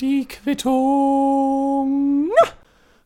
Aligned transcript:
Die 0.00 0.26
Quittung. 0.26 2.30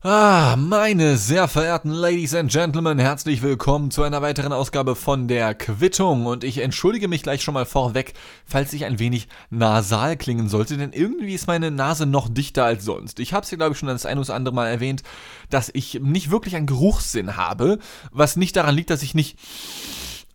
Ah, 0.01 0.55
meine 0.57 1.17
sehr 1.17 1.49
verehrten 1.49 1.91
Ladies 1.91 2.37
and 2.37 2.53
Gentlemen, 2.53 3.01
herzlich 3.01 3.43
willkommen 3.43 3.91
zu 3.91 4.05
einer 4.05 4.23
weiteren 4.23 4.53
Ausgabe 4.53 4.95
von 4.95 5.27
der 5.27 5.57
Quittung. 5.57 6.27
Und 6.27 6.45
ich 6.45 6.59
entschuldige 6.59 7.09
mich 7.09 7.25
gleich 7.25 7.43
schon 7.43 7.55
mal 7.55 7.67
vorweg, 7.67 8.15
falls 8.47 8.73
ich 8.75 8.85
ein 8.85 9.01
wenig 9.01 9.27
nasal 9.51 10.17
klingen 10.17 10.49
sollte, 10.49 10.77
denn 10.77 10.93
irgendwie 10.93 11.35
ist 11.35 11.49
meine 11.49 11.73
Nase 11.73 12.07
noch 12.07 12.29
dichter 12.29 12.65
als 12.65 12.85
sonst. 12.85 13.19
Ich 13.19 13.33
habe 13.33 13.43
es 13.43 13.51
ja, 13.51 13.57
glaube 13.57 13.73
ich, 13.73 13.79
schon 13.79 13.89
das 13.89 14.07
ein 14.07 14.21
oder 14.21 14.35
andere 14.35 14.55
Mal 14.55 14.69
erwähnt, 14.69 15.03
dass 15.51 15.69
ich 15.75 15.99
nicht 16.01 16.31
wirklich 16.31 16.55
einen 16.55 16.67
Geruchssinn 16.67 17.37
habe, 17.37 17.81
was 18.13 18.37
nicht 18.37 18.55
daran 18.55 18.77
liegt, 18.77 18.91
dass 18.91 19.03
ich 19.03 19.17
nicht 19.17 19.37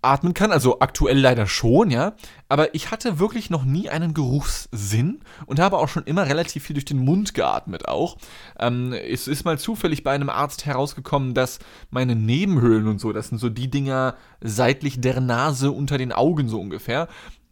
atmen 0.01 0.33
kann, 0.33 0.51
also 0.51 0.79
aktuell 0.79 1.19
leider 1.19 1.47
schon, 1.47 1.91
ja, 1.91 2.13
aber 2.49 2.75
ich 2.75 2.91
hatte 2.91 3.19
wirklich 3.19 3.49
noch 3.49 3.65
nie 3.65 3.89
einen 3.89 4.13
Geruchssinn 4.13 5.21
und 5.45 5.59
habe 5.59 5.77
auch 5.77 5.89
schon 5.89 6.03
immer 6.03 6.27
relativ 6.27 6.63
viel 6.63 6.75
durch 6.75 6.85
den 6.85 6.99
Mund 6.99 7.33
geatmet 7.33 7.87
auch. 7.87 8.17
Ähm, 8.59 8.93
es 8.93 9.27
ist 9.27 9.43
mal 9.43 9.57
zufällig 9.57 10.03
bei 10.03 10.11
einem 10.11 10.29
Arzt 10.29 10.65
herausgekommen, 10.65 11.33
dass 11.33 11.59
meine 11.89 12.15
Nebenhöhlen 12.15 12.87
und 12.87 12.99
so, 12.99 13.11
das 13.11 13.29
sind 13.29 13.39
so 13.39 13.49
die 13.49 13.69
Dinger 13.69 14.15
seitlich 14.41 15.01
der 15.01 15.19
Nase 15.19 15.71
unter 15.71 15.97
den 15.97 16.11
Augen 16.11 16.47
so 16.47 16.59
ungefähr, 16.59 17.07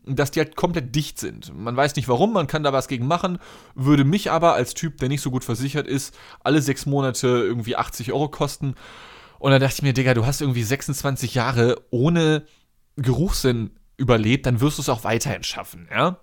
dass 0.05 0.31
die 0.31 0.39
halt 0.39 0.55
komplett 0.55 0.95
dicht 0.95 1.19
sind. 1.19 1.51
Man 1.57 1.75
weiß 1.75 1.95
nicht 1.95 2.07
warum, 2.07 2.33
man 2.33 2.47
kann 2.47 2.63
da 2.63 2.71
was 2.73 2.87
gegen 2.87 3.07
machen, 3.07 3.39
würde 3.73 4.03
mich 4.03 4.31
aber 4.31 4.53
als 4.53 4.73
Typ, 4.73 4.97
der 4.97 5.09
nicht 5.09 5.21
so 5.21 5.31
gut 5.31 5.43
versichert 5.43 5.87
ist, 5.87 6.15
alle 6.43 6.61
sechs 6.61 6.85
Monate 6.85 7.27
irgendwie 7.27 7.75
80 7.75 8.13
Euro 8.13 8.29
kosten. 8.29 8.75
Und 9.45 9.51
da 9.51 9.59
dachte 9.59 9.75
ich 9.75 9.81
mir, 9.83 9.93
Digga, 9.93 10.15
du 10.15 10.25
hast 10.25 10.41
irgendwie 10.41 10.63
26 10.63 11.35
Jahre 11.35 11.79
ohne 11.91 12.47
Geruchssinn 12.95 13.69
überlebt, 13.95 14.47
dann 14.47 14.59
wirst 14.59 14.79
du 14.79 14.81
es 14.81 14.89
auch 14.89 15.03
weiterhin 15.03 15.43
schaffen, 15.43 15.87
ja? 15.91 16.17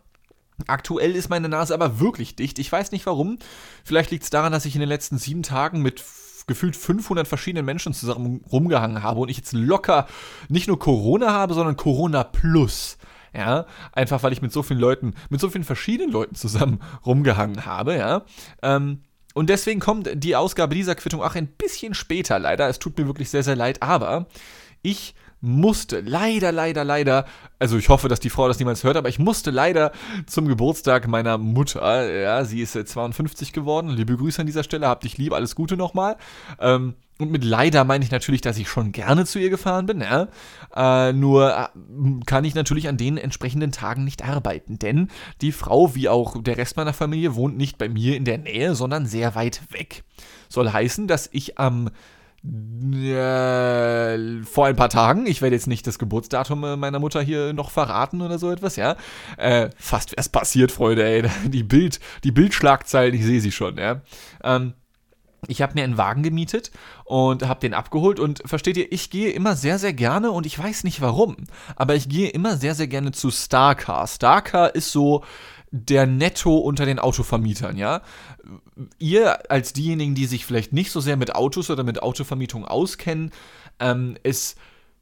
Aktuell 0.67 1.15
ist 1.15 1.29
meine 1.29 1.49
Nase 1.49 1.73
aber 1.73 2.01
wirklich 2.01 2.35
dicht. 2.35 2.59
Ich 2.59 2.73
weiß 2.73 2.91
nicht 2.91 3.07
warum. 3.07 3.39
Vielleicht 3.85 4.11
liegt 4.11 4.25
es 4.25 4.31
daran, 4.31 4.51
dass 4.51 4.65
ich 4.65 4.75
in 4.75 4.81
den 4.81 4.89
letzten 4.89 5.19
sieben 5.19 5.45
Tagen 5.45 5.83
mit 5.83 6.03
gefühlt 6.49 6.75
500 6.75 7.29
verschiedenen 7.29 7.65
Menschen 7.65 7.95
zusammen 7.95 8.45
rumgehangen 8.51 9.05
habe 9.05 9.21
und 9.21 9.29
ich 9.29 9.37
jetzt 9.37 9.53
locker 9.53 10.09
nicht 10.49 10.67
nur 10.67 10.81
Corona 10.81 11.31
habe, 11.31 11.55
sondern 11.55 11.77
Corona 11.77 12.25
Plus. 12.25 12.99
Ja, 13.33 13.67
einfach 13.93 14.25
weil 14.25 14.33
ich 14.33 14.43
mit 14.43 14.51
so 14.53 14.65
vielen 14.65 14.81
Leuten, 14.81 15.15
mit 15.31 15.41
so 15.41 15.49
vielen 15.49 15.63
verschiedenen 15.63 16.11
Leuten 16.11 16.35
zusammen 16.35 16.81
rumgehangen 17.07 17.67
habe, 17.67 17.97
ja. 17.97 18.25
Ähm, 18.63 19.05
und 19.35 19.51
deswegen 19.51 19.81
kommt 19.81 20.11
die 20.15 20.37
Ausgabe 20.37 20.75
dieser 20.75 20.95
Quittung 20.95 21.23
auch 21.23 21.35
ein 21.35 21.47
bisschen 21.47 21.95
später 21.95 22.39
leider. 22.39 22.69
Es 22.69 22.79
tut 22.79 22.99
mir 22.99 23.07
wirklich 23.07 23.31
sehr, 23.31 23.43
sehr 23.43 23.57
leid, 23.57 23.83
aber 23.83 24.27
ich 24.83 25.15
musste 25.43 26.01
leider, 26.01 26.53
leider, 26.53 26.85
leider, 26.85 27.27
also 27.59 27.77
ich 27.77 27.89
hoffe, 27.89 28.09
dass 28.09 28.21
die 28.21 28.31
Frau 28.31 28.47
das 28.47 28.61
niemals 28.61 28.85
hört, 28.85 28.97
aber 28.97 29.09
ich 29.09 29.19
musste 29.19 29.51
leider 29.51 29.91
zum 30.27 30.47
Geburtstag 30.47 31.09
meiner 31.09 31.37
Mutter, 31.37 32.11
ja, 32.13 32.45
sie 32.45 32.61
ist 32.61 32.73
52 32.73 33.53
geworden, 33.53 33.91
liebe 33.91 34.17
Grüße 34.17 34.41
an 34.41 34.47
dieser 34.47 34.63
Stelle, 34.63 34.87
hab 34.87 35.01
dich 35.01 35.19
lieb, 35.19 35.33
alles 35.33 35.57
Gute 35.57 35.77
nochmal. 35.77 36.17
Ähm, 36.61 36.95
und 37.23 37.31
mit 37.31 37.45
leider 37.45 37.85
meine 37.85 38.05
ich 38.05 38.11
natürlich, 38.11 38.41
dass 38.41 38.59
ich 38.59 38.69
schon 38.69 38.93
gerne 38.93 39.25
zu 39.25 39.39
ihr 39.39 39.51
gefahren 39.51 39.87
bin, 39.87 40.01
ja. 40.01 40.29
Äh, 40.75 41.13
nur 41.13 41.57
äh, 41.57 41.67
kann 42.27 42.45
ich 42.45 42.55
natürlich 42.55 42.89
an 42.89 42.97
den 42.97 43.17
entsprechenden 43.17 43.73
Tagen 43.73 44.05
nicht 44.05 44.25
arbeiten, 44.25 44.79
denn 44.79 45.09
die 45.41 45.53
Frau, 45.53 45.95
wie 45.95 46.09
auch 46.09 46.43
der 46.43 46.57
Rest 46.57 46.77
meiner 46.77 46.93
Familie, 46.93 47.35
wohnt 47.35 47.57
nicht 47.57 47.79
bei 47.79 47.89
mir 47.89 48.17
in 48.17 48.25
der 48.25 48.39
Nähe, 48.39 48.75
sondern 48.75 49.07
sehr 49.07 49.35
weit 49.35 49.61
weg. 49.71 50.05
Soll 50.49 50.71
heißen, 50.71 51.07
dass 51.07 51.29
ich 51.33 51.59
am 51.59 51.91
äh, 52.45 54.43
vor 54.43 54.67
ein 54.67 54.75
paar 54.75 54.89
Tagen, 54.89 55.27
ich 55.27 55.43
werde 55.43 55.55
jetzt 55.55 55.69
nicht 55.69 55.87
das 55.87 56.01
Geburtsdatum 56.01 56.65
äh, 56.65 56.77
meiner 56.77 56.99
Mutter 56.99 57.23
hier 57.23 57.53
noch 57.53 57.71
verraten 57.71 58.21
oder 58.21 58.39
so 58.39 58.51
etwas, 58.51 58.75
ja. 58.75 58.97
Äh, 59.37 59.71
fast 59.77 60.17
wär's 60.17 60.29
passiert, 60.29 60.73
Freunde, 60.73 61.05
ey. 61.05 61.23
Die 61.49 61.63
Bild, 61.63 62.01
die 62.25 62.33
Bildschlagzeilen, 62.33 63.15
ich 63.15 63.25
sehe 63.25 63.41
sie 63.41 63.53
schon, 63.53 63.79
ja. 63.79 64.01
Ähm, 64.43 64.75
ich 65.49 65.61
habe 65.61 65.75
mir 65.75 65.85
einen 65.85 65.99
Wagen 65.99 66.23
gemietet 66.23 66.71
und 67.05 67.47
habe 67.49 67.61
den 67.61 67.75
abgeholt 67.75 68.21
und 68.21 68.43
versteht 68.45 68.77
ihr, 68.77 68.93
ich 68.93 69.11
gehe 69.11 69.31
immer 69.31 69.57
sehr, 69.57 69.79
sehr 69.79 69.93
gerne 69.93 70.31
und 70.31 70.47
ich 70.47 70.59
weiß 70.59 70.85
nicht 70.85 71.01
warum, 71.01 71.37
aber 71.75 71.97
ich 71.97 72.09
gehe 72.09 72.29
immer 72.29 72.57
sehr, 72.57 72.75
sehr 72.75 72.87
gerne 72.87 73.13
zu 73.13 73.31
Starcar. 73.31 74.07
Starcar 74.07 74.75
ist 74.75 74.93
so 74.93 75.25
der 75.73 76.07
Netto 76.07 76.59
unter 76.59 76.87
den 76.87 76.99
Autovermietern, 76.99 77.77
ja. 77.77 78.03
Ihr 78.99 79.51
als 79.51 79.73
diejenigen, 79.73 80.15
die 80.15 80.27
sich 80.27 80.47
vielleicht 80.47 80.73
nicht 80.73 80.93
so 80.93 81.01
sehr 81.01 81.17
mit 81.17 81.35
Autos 81.35 81.71
oder 81.71 81.83
mit 81.83 82.03
Autovermietung 82.03 82.65
auskennen, 82.65 83.33
ähm, 83.81 84.17
es 84.23 84.55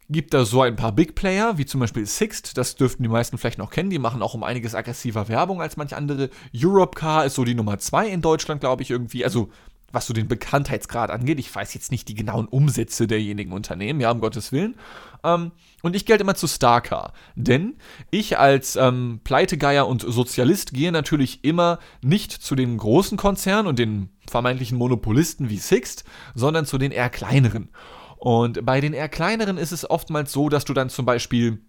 gibt 0.09 0.35
da 0.35 0.45
so 0.45 0.63
ein 0.63 0.77
paar 0.77 0.93
Big 0.93 1.15
Player, 1.15 1.59
wie 1.59 1.67
zum 1.67 1.81
Beispiel 1.81 2.05
Sixt, 2.07 2.57
das 2.57 2.77
dürften 2.77 3.03
die 3.03 3.09
meisten 3.09 3.39
vielleicht 3.39 3.59
noch 3.59 3.71
kennen, 3.71 3.91
die 3.91 3.99
machen 3.99 4.23
auch 4.23 4.35
um 4.35 4.43
einiges 4.43 4.75
aggressiver 4.75 5.29
Werbung 5.29 5.61
als 5.63 5.77
manche 5.77 5.97
andere. 5.97 6.31
Europcar 6.55 7.27
ist 7.27 7.35
so 7.35 7.45
die 7.45 7.55
Nummer 7.55 7.79
zwei 7.79 8.09
in 8.09 8.21
Deutschland, 8.21 8.61
glaube 8.61 8.83
ich, 8.83 8.91
irgendwie. 8.91 9.25
Also 9.25 9.51
was 9.93 10.07
so 10.07 10.15
den 10.15 10.29
Bekanntheitsgrad 10.29 11.11
angeht. 11.11 11.39
Ich 11.39 11.55
weiß 11.55 11.75
jetzt 11.75 11.91
nicht 11.91 12.09
die 12.09 12.15
genauen 12.15 12.47
Umsätze 12.47 13.07
derjenigen 13.07 13.53
Unternehmen, 13.53 14.01
ja, 14.01 14.11
um 14.11 14.21
Gottes 14.21 14.53
Willen. 14.53 14.77
Ähm, 15.25 15.53
und 15.83 15.97
ich 15.97 16.07
gelte 16.07 16.23
immer 16.23 16.35
zu 16.35 16.47
Starcar. 16.47 17.13
Denn 17.35 17.77
ich 18.11 18.39
als 18.39 18.77
ähm, 18.77 19.21
Pleitegeier 19.25 19.87
und 19.87 20.03
Sozialist 20.03 20.73
gehe 20.73 20.93
natürlich 20.93 21.45
immer 21.45 21.79
nicht 22.03 22.33
zu 22.33 22.55
den 22.55 22.77
großen 22.77 23.19
Konzernen 23.19 23.67
und 23.67 23.79
den 23.79 24.11
vermeintlichen 24.29 24.79
Monopolisten 24.79 25.51
wie 25.51 25.59
Sixt, 25.59 26.05
sondern 26.35 26.67
zu 26.67 26.79
den 26.79 26.93
eher 26.93 27.11
kleineren. 27.11 27.71
Und 28.17 28.67
bei 28.67 28.81
den 28.81 28.93
eher 28.93 29.09
kleineren 29.09 29.57
ist 29.57 29.73
es 29.73 29.89
oftmals 29.89 30.31
so, 30.33 30.51
dass 30.51 30.67
du 30.67 30.75
dann 30.75 30.91
zum 30.91 31.07
Beispiel 31.07 31.63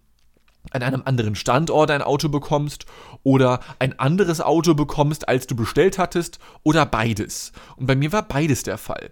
an 0.70 0.82
einem 0.82 1.02
anderen 1.04 1.34
Standort 1.34 1.90
ein 1.90 2.02
Auto 2.02 2.28
bekommst 2.28 2.86
oder 3.22 3.60
ein 3.78 3.98
anderes 3.98 4.40
Auto 4.40 4.74
bekommst, 4.74 5.28
als 5.28 5.46
du 5.46 5.56
bestellt 5.56 5.98
hattest 5.98 6.38
oder 6.62 6.86
beides. 6.86 7.52
Und 7.76 7.86
bei 7.86 7.96
mir 7.96 8.12
war 8.12 8.22
beides 8.22 8.62
der 8.62 8.78
Fall. 8.78 9.10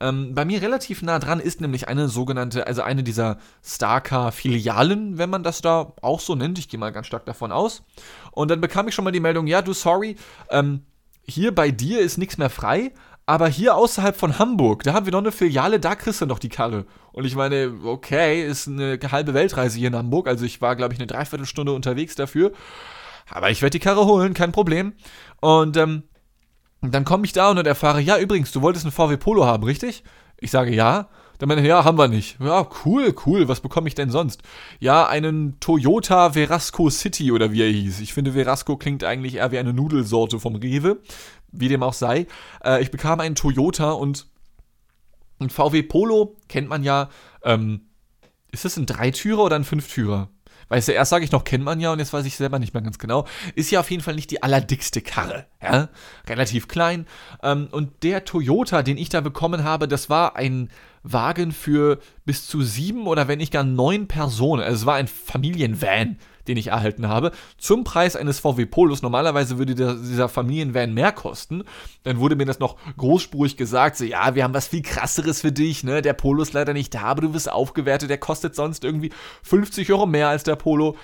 Ähm, 0.00 0.34
bei 0.34 0.44
mir 0.44 0.62
relativ 0.62 1.02
nah 1.02 1.18
dran 1.18 1.40
ist 1.40 1.60
nämlich 1.60 1.88
eine 1.88 2.08
sogenannte, 2.08 2.66
also 2.66 2.82
eine 2.82 3.02
dieser 3.02 3.38
Starcar-Filialen, 3.64 5.18
wenn 5.18 5.30
man 5.30 5.42
das 5.42 5.62
da 5.62 5.92
auch 6.02 6.20
so 6.20 6.34
nennt. 6.34 6.58
Ich 6.58 6.68
gehe 6.68 6.80
mal 6.80 6.92
ganz 6.92 7.06
stark 7.06 7.26
davon 7.26 7.52
aus. 7.52 7.82
Und 8.32 8.50
dann 8.50 8.60
bekam 8.60 8.88
ich 8.88 8.94
schon 8.94 9.04
mal 9.04 9.10
die 9.10 9.20
Meldung, 9.20 9.46
ja, 9.46 9.62
du, 9.62 9.72
sorry, 9.72 10.16
ähm, 10.50 10.86
hier 11.22 11.54
bei 11.54 11.70
dir 11.70 12.00
ist 12.00 12.18
nichts 12.18 12.38
mehr 12.38 12.50
frei, 12.50 12.92
aber 13.26 13.48
hier 13.48 13.76
außerhalb 13.76 14.16
von 14.16 14.38
Hamburg, 14.38 14.82
da 14.82 14.92
haben 14.92 15.06
wir 15.06 15.12
noch 15.12 15.20
eine 15.20 15.32
Filiale, 15.32 15.78
da 15.78 15.94
kriegst 15.94 16.20
du 16.20 16.26
noch 16.26 16.38
die 16.38 16.48
Karre. 16.48 16.86
Und 17.12 17.24
ich 17.24 17.36
meine, 17.36 17.72
okay, 17.84 18.44
ist 18.44 18.68
eine 18.68 18.98
halbe 19.10 19.34
Weltreise 19.34 19.78
hier 19.78 19.88
in 19.88 19.96
Hamburg, 19.96 20.26
also 20.26 20.44
ich 20.44 20.60
war, 20.60 20.76
glaube 20.76 20.94
ich, 20.94 21.00
eine 21.00 21.06
Dreiviertelstunde 21.06 21.72
unterwegs 21.72 22.14
dafür. 22.14 22.52
Aber 23.28 23.50
ich 23.50 23.62
werde 23.62 23.78
die 23.78 23.84
Karre 23.84 24.06
holen, 24.06 24.34
kein 24.34 24.52
Problem. 24.52 24.94
Und 25.40 25.76
ähm, 25.76 26.02
dann 26.82 27.04
komme 27.04 27.24
ich 27.24 27.32
da 27.32 27.50
und 27.50 27.66
erfahre, 27.66 28.00
ja, 28.00 28.18
übrigens, 28.18 28.52
du 28.52 28.62
wolltest 28.62 28.84
einen 28.84 28.92
VW 28.92 29.16
Polo 29.16 29.44
haben, 29.44 29.64
richtig? 29.64 30.02
Ich 30.38 30.50
sage 30.50 30.74
ja. 30.74 31.08
Dann 31.38 31.48
meine 31.48 31.66
ja, 31.66 31.84
haben 31.84 31.96
wir 31.96 32.06
nicht. 32.06 32.38
Ja, 32.38 32.68
cool, 32.84 33.14
cool. 33.24 33.48
Was 33.48 33.60
bekomme 33.60 33.88
ich 33.88 33.94
denn 33.94 34.10
sonst? 34.10 34.42
Ja, 34.78 35.06
einen 35.06 35.58
Toyota 35.58 36.34
Verasco 36.34 36.90
City 36.90 37.32
oder 37.32 37.50
wie 37.50 37.62
er 37.62 37.70
hieß. 37.70 38.00
Ich 38.00 38.12
finde, 38.12 38.32
Verasco 38.32 38.76
klingt 38.76 39.04
eigentlich 39.04 39.36
eher 39.36 39.50
wie 39.50 39.58
eine 39.58 39.72
Nudelsorte 39.72 40.38
vom 40.38 40.56
Rewe. 40.56 41.00
Wie 41.52 41.68
dem 41.68 41.82
auch 41.82 41.94
sei. 41.94 42.26
Äh, 42.64 42.82
ich 42.82 42.90
bekam 42.90 43.20
einen 43.20 43.34
Toyota 43.34 43.92
und 43.92 44.26
ein 45.40 45.50
VW 45.50 45.82
Polo 45.82 46.36
kennt 46.48 46.68
man 46.68 46.82
ja. 46.84 47.08
Ähm, 47.44 47.82
ist 48.52 48.64
das 48.64 48.76
ein 48.76 48.86
Dreitürer 48.86 49.44
oder 49.44 49.56
ein 49.56 49.64
Fünftürer? 49.64 50.28
Weißt 50.68 50.86
du, 50.86 50.92
erst 50.92 51.10
sage 51.10 51.24
ich 51.24 51.32
noch, 51.32 51.42
kennt 51.42 51.64
man 51.64 51.80
ja 51.80 51.92
und 51.92 51.98
jetzt 51.98 52.12
weiß 52.12 52.24
ich 52.26 52.36
selber 52.36 52.60
nicht 52.60 52.74
mehr 52.74 52.82
ganz 52.82 52.98
genau. 52.98 53.26
Ist 53.56 53.72
ja 53.72 53.80
auf 53.80 53.90
jeden 53.90 54.04
Fall 54.04 54.14
nicht 54.14 54.30
die 54.30 54.42
allerdickste 54.42 55.00
Karre. 55.02 55.46
Ja? 55.60 55.88
Relativ 56.28 56.68
klein. 56.68 57.06
Ähm, 57.42 57.68
und 57.72 58.04
der 58.04 58.24
Toyota, 58.24 58.82
den 58.82 58.96
ich 58.96 59.08
da 59.08 59.20
bekommen 59.20 59.64
habe, 59.64 59.88
das 59.88 60.08
war 60.08 60.36
ein 60.36 60.70
Wagen 61.02 61.52
für 61.52 61.98
bis 62.24 62.46
zu 62.46 62.62
sieben 62.62 63.06
oder 63.06 63.28
wenn 63.28 63.38
nicht 63.38 63.52
gar 63.52 63.64
neun 63.64 64.06
Personen. 64.06 64.62
Also 64.62 64.76
es 64.76 64.86
war 64.86 64.96
ein 64.96 65.08
Familienvan, 65.08 66.18
den 66.46 66.56
ich 66.56 66.68
erhalten 66.68 67.08
habe, 67.08 67.32
zum 67.58 67.84
Preis 67.84 68.16
eines 68.16 68.40
VW 68.40 68.66
Polos. 68.66 69.02
Normalerweise 69.02 69.58
würde 69.58 69.74
der, 69.74 69.94
dieser 69.94 70.28
Familienvan 70.28 70.92
mehr 70.92 71.12
kosten. 71.12 71.64
Dann 72.02 72.18
wurde 72.18 72.36
mir 72.36 72.44
das 72.44 72.58
noch 72.58 72.76
großspurig 72.96 73.56
gesagt, 73.56 73.96
so 73.96 74.04
ja, 74.04 74.34
wir 74.34 74.44
haben 74.44 74.54
was 74.54 74.68
viel 74.68 74.82
krasseres 74.82 75.40
für 75.40 75.52
dich, 75.52 75.84
ne? 75.84 76.02
Der 76.02 76.12
Polo 76.12 76.42
ist 76.42 76.52
leider 76.52 76.72
nicht 76.72 76.94
da, 76.94 77.02
aber 77.02 77.22
du 77.22 77.34
wirst 77.34 77.50
aufgewertet, 77.50 78.10
der 78.10 78.18
kostet 78.18 78.54
sonst 78.54 78.84
irgendwie 78.84 79.12
50 79.42 79.90
Euro 79.92 80.06
mehr 80.06 80.28
als 80.28 80.42
der 80.42 80.56
Polo. 80.56 80.96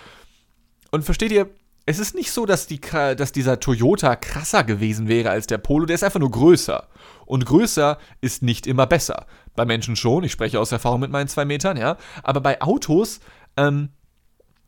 Und 0.91 1.05
versteht 1.05 1.33
ihr, 1.33 1.49
es 1.89 2.01
ist 2.01 2.17
nicht 2.17 2.33
so, 2.33 2.47
dass, 2.47 2.67
die, 2.67 2.81
dass 2.81 3.31
dieser 3.31 3.61
Toyota 3.61 4.17
krasser 4.17 4.65
gewesen 4.65 5.07
wäre 5.07 5.31
als 5.31 5.47
der 5.47 5.59
Polo, 5.59 5.87
der 5.87 5.95
ist 5.95 6.03
einfach 6.03 6.19
nur 6.19 6.33
größer. 6.33 6.89
Und 7.27 7.47
größer 7.47 7.99
ist 8.21 8.43
nicht 8.43 8.67
immer 8.67 8.87
besser. 8.87 9.27
Bei 9.57 9.65
Menschen 9.65 9.97
schon, 9.97 10.25
ich 10.25 10.33
spreche 10.33 10.61
aus 10.61 10.73
Erfahrung 10.73 11.01
mit 11.01 11.11
meinen 11.11 11.29
zwei 11.29 11.45
Metern, 11.45 11.77
ja. 11.77 11.97
Aber 12.23 12.41
bei 12.41 12.61
Autos, 12.63 13.21
ähm, 13.57 13.91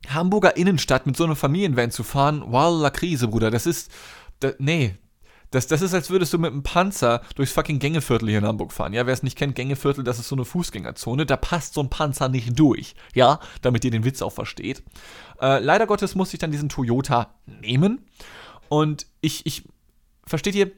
Hamburger 0.07 0.57
Innenstadt 0.57 1.05
mit 1.05 1.17
so 1.17 1.23
einem 1.23 1.35
Familienvan 1.35 1.91
zu 1.91 2.03
fahren, 2.03 2.43
wow, 2.47 2.81
la 2.81 2.89
Krise, 2.89 3.27
Bruder, 3.27 3.51
das 3.51 3.65
ist, 3.65 3.91
das, 4.39 4.55
nee, 4.59 4.95
das, 5.51 5.65
das 5.65 5.81
ist, 5.81 5.93
als 5.93 6.09
würdest 6.09 6.31
du 6.33 6.37
mit 6.37 6.51
einem 6.51 6.61
Panzer 6.61 7.21
durchs 7.35 7.51
fucking 7.53 7.79
Gängeviertel 7.79 8.29
hier 8.29 8.37
in 8.37 8.45
Hamburg 8.45 8.71
fahren. 8.71 8.93
Ja, 8.93 9.07
wer 9.07 9.13
es 9.13 9.23
nicht 9.23 9.37
kennt, 9.37 9.55
Gängeviertel, 9.55 10.03
das 10.03 10.19
ist 10.19 10.27
so 10.27 10.35
eine 10.35 10.45
Fußgängerzone. 10.45 11.25
Da 11.25 11.37
passt 11.37 11.73
so 11.73 11.81
ein 11.81 11.89
Panzer 11.89 12.29
nicht 12.29 12.57
durch. 12.57 12.93
Ja, 13.15 13.39
damit 13.61 13.83
ihr 13.83 13.89
den 13.89 14.05
Witz 14.05 14.21
auch 14.21 14.33
versteht. 14.33 14.83
Äh, 15.41 15.59
leider 15.59 15.87
Gottes 15.87 16.13
musste 16.13 16.35
ich 16.35 16.39
dann 16.39 16.51
diesen 16.51 16.69
Toyota 16.69 17.33
nehmen. 17.47 18.05
Und 18.69 19.07
ich, 19.21 19.45
ich, 19.47 19.63
versteht 20.27 20.53
ihr, 20.53 20.71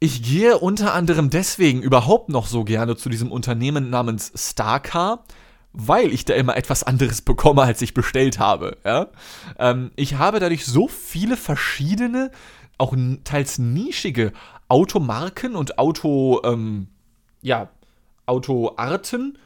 ich 0.00 0.22
gehe 0.22 0.58
unter 0.58 0.94
anderem 0.94 1.30
deswegen 1.30 1.82
überhaupt 1.82 2.28
noch 2.28 2.46
so 2.46 2.64
gerne 2.64 2.96
zu 2.96 3.08
diesem 3.08 3.32
Unternehmen 3.32 3.90
namens 3.90 4.32
Starcar, 4.34 5.24
weil 5.72 6.12
ich 6.12 6.24
da 6.24 6.34
immer 6.34 6.56
etwas 6.56 6.84
anderes 6.84 7.20
bekomme, 7.22 7.62
als 7.62 7.82
ich 7.82 7.94
bestellt 7.94 8.38
habe. 8.38 8.76
Ja? 8.84 9.08
Ähm, 9.58 9.90
ich 9.96 10.14
habe 10.14 10.38
dadurch 10.38 10.66
so 10.66 10.86
viele 10.86 11.36
verschiedene, 11.36 12.30
auch 12.78 12.94
teils 13.24 13.58
nischige 13.58 14.32
Automarken 14.68 15.56
und 15.56 15.78
Auto, 15.78 16.40
ähm, 16.44 16.88
ja, 17.42 17.68
Autoarten 18.26 19.38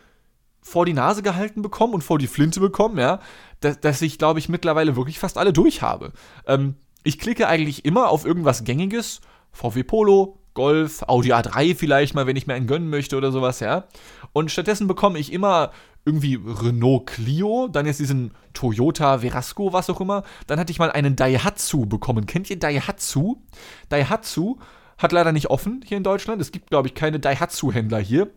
vor 0.60 0.84
die 0.84 0.92
Nase 0.92 1.22
gehalten 1.22 1.62
bekommen 1.62 1.94
und 1.94 2.04
vor 2.04 2.18
die 2.18 2.26
Flinte 2.26 2.60
bekommen, 2.60 2.98
ja, 2.98 3.20
dass, 3.60 3.80
dass 3.80 4.02
ich, 4.02 4.18
glaube 4.18 4.38
ich, 4.38 4.48
mittlerweile 4.48 4.96
wirklich 4.96 5.18
fast 5.18 5.38
alle 5.38 5.52
durch 5.52 5.82
habe. 5.82 6.12
Ähm, 6.46 6.76
ich 7.04 7.18
klicke 7.18 7.48
eigentlich 7.48 7.84
immer 7.84 8.10
auf 8.10 8.24
irgendwas 8.24 8.64
Gängiges, 8.64 9.22
VW 9.52 9.82
Polo, 9.82 10.38
Golf, 10.54 11.02
Audi 11.06 11.32
A3 11.32 11.74
vielleicht 11.74 12.14
mal, 12.14 12.26
wenn 12.26 12.36
ich 12.36 12.46
mir 12.46 12.54
einen 12.54 12.66
gönnen 12.66 12.90
möchte 12.90 13.16
oder 13.16 13.32
sowas, 13.32 13.60
ja. 13.60 13.84
Und 14.32 14.50
stattdessen 14.50 14.86
bekomme 14.86 15.18
ich 15.18 15.32
immer 15.32 15.72
irgendwie 16.04 16.34
Renault 16.34 17.06
Clio, 17.06 17.68
dann 17.68 17.86
jetzt 17.86 18.00
diesen 18.00 18.32
Toyota 18.54 19.18
Verasco, 19.18 19.72
was 19.72 19.88
auch 19.88 20.00
immer. 20.00 20.24
Dann 20.46 20.58
hatte 20.58 20.72
ich 20.72 20.78
mal 20.78 20.90
einen 20.90 21.16
Daihatsu 21.16 21.86
bekommen. 21.86 22.26
Kennt 22.26 22.50
ihr 22.50 22.58
Daihatsu? 22.58 23.40
Daihatsu 23.88 24.58
hat 24.98 25.12
leider 25.12 25.32
nicht 25.32 25.48
offen 25.48 25.82
hier 25.84 25.96
in 25.96 26.04
Deutschland. 26.04 26.42
Es 26.42 26.52
gibt, 26.52 26.70
glaube 26.70 26.88
ich, 26.88 26.94
keine 26.94 27.20
Daihatsu-Händler 27.20 28.00
hier. 28.00 28.30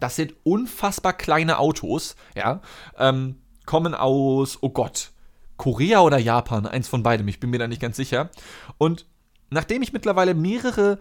Das 0.00 0.16
sind 0.16 0.34
unfassbar 0.44 1.12
kleine 1.12 1.58
Autos, 1.58 2.16
ja. 2.36 2.60
Ähm, 2.98 3.36
kommen 3.66 3.94
aus, 3.94 4.58
oh 4.60 4.70
Gott, 4.70 5.10
Korea 5.56 6.00
oder 6.00 6.18
Japan, 6.18 6.66
eins 6.66 6.88
von 6.88 7.02
beidem, 7.02 7.28
ich 7.28 7.40
bin 7.40 7.50
mir 7.50 7.58
da 7.58 7.68
nicht 7.68 7.82
ganz 7.82 7.96
sicher. 7.96 8.30
Und 8.78 9.06
nachdem 9.50 9.82
ich 9.82 9.92
mittlerweile 9.92 10.34
mehrere 10.34 10.98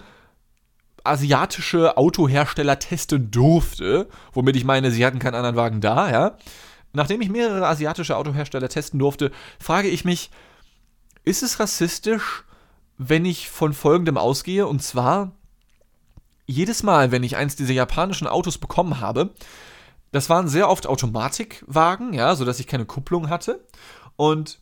asiatische 1.08 1.98
Autohersteller 1.98 2.80
testen 2.80 3.32
durfte, 3.32 4.08
womit 4.34 4.56
ich 4.56 4.66
meine, 4.66 4.92
sie 4.92 5.06
hatten 5.06 5.20
keinen 5.20 5.36
anderen 5.36 5.56
Wagen 5.56 5.82
da, 5.82 6.12
ja. 6.12 6.38
Nachdem 6.94 7.22
ich 7.22 7.30
mehrere 7.30 7.68
asiatische 7.68 8.18
Autohersteller 8.18 8.70
testen 8.70 9.00
durfte, 9.00 9.32
frage 9.60 9.88
ich 9.88 10.06
mich, 10.06 10.32
ist 11.24 11.44
es 11.44 11.60
rassistisch, 11.60 12.44
wenn 12.98 13.26
ich 13.26 13.50
von 13.50 13.74
folgendem 13.74 14.18
ausgehe, 14.18 14.66
und 14.66 14.82
zwar 14.82 15.34
jedes 16.46 16.82
Mal, 16.82 17.12
wenn 17.12 17.24
ich 17.24 17.36
eins 17.36 17.56
dieser 17.56 17.74
japanischen 17.74 18.28
Autos 18.28 18.58
bekommen 18.58 19.00
habe, 19.00 19.32
das 20.12 20.30
waren 20.30 20.48
sehr 20.48 20.70
oft 20.70 20.88
Automatikwagen, 20.88 22.14
ja, 22.14 22.36
sodass 22.36 22.60
ich 22.60 22.68
keine 22.68 22.86
Kupplung 22.86 23.30
hatte. 23.30 23.66
Und 24.16 24.60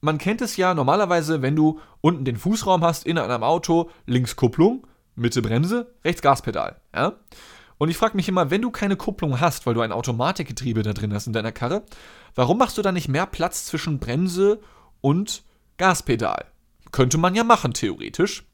man 0.00 0.18
kennt 0.18 0.40
es 0.40 0.56
ja 0.56 0.74
normalerweise, 0.74 1.42
wenn 1.42 1.56
du 1.56 1.80
unten 2.00 2.24
den 2.24 2.36
Fußraum 2.36 2.84
hast 2.84 3.04
in 3.04 3.18
einem 3.18 3.42
Auto, 3.42 3.90
links 4.06 4.36
Kupplung, 4.36 4.86
Mitte 5.16 5.42
Bremse, 5.42 5.94
rechts 6.04 6.22
Gaspedal. 6.22 6.80
Ja? 6.94 7.14
Und 7.78 7.88
ich 7.88 7.96
frage 7.96 8.16
mich 8.16 8.28
immer, 8.28 8.50
wenn 8.50 8.62
du 8.62 8.70
keine 8.70 8.96
Kupplung 8.96 9.40
hast, 9.40 9.66
weil 9.66 9.74
du 9.74 9.80
ein 9.80 9.92
Automatikgetriebe 9.92 10.82
da 10.82 10.92
drin 10.92 11.12
hast 11.12 11.26
in 11.26 11.32
deiner 11.32 11.52
Karre, 11.52 11.84
warum 12.34 12.58
machst 12.58 12.78
du 12.78 12.82
da 12.82 12.92
nicht 12.92 13.08
mehr 13.08 13.26
Platz 13.26 13.66
zwischen 13.66 13.98
Bremse 13.98 14.60
und 15.00 15.42
Gaspedal? 15.76 16.46
Könnte 16.92 17.18
man 17.18 17.34
ja 17.34 17.44
machen, 17.44 17.74
theoretisch. 17.74 18.44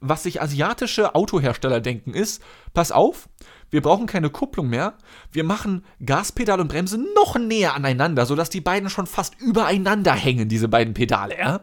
Was 0.00 0.24
sich 0.24 0.42
asiatische 0.42 1.14
Autohersteller 1.14 1.80
denken 1.80 2.12
ist, 2.12 2.42
pass 2.74 2.92
auf, 2.92 3.28
wir 3.70 3.82
brauchen 3.82 4.06
keine 4.06 4.30
Kupplung 4.30 4.68
mehr, 4.68 4.94
wir 5.32 5.44
machen 5.44 5.84
Gaspedal 6.04 6.60
und 6.60 6.68
Bremse 6.68 6.98
noch 7.14 7.38
näher 7.38 7.74
aneinander, 7.74 8.26
sodass 8.26 8.50
die 8.50 8.60
beiden 8.60 8.90
schon 8.90 9.06
fast 9.06 9.40
übereinander 9.40 10.12
hängen, 10.12 10.48
diese 10.48 10.68
beiden 10.68 10.94
Pedale, 10.94 11.38
ja? 11.38 11.60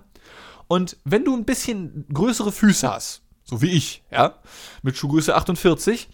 Und 0.67 0.97
wenn 1.03 1.25
du 1.25 1.35
ein 1.35 1.45
bisschen 1.45 2.05
größere 2.11 2.51
Füße 2.51 2.89
hast, 2.89 3.22
so 3.53 3.61
wie 3.61 3.69
ich, 3.69 4.03
ja, 4.11 4.39
mit 4.81 4.97
Schuhgröße 4.97 5.35
48, 5.35 6.09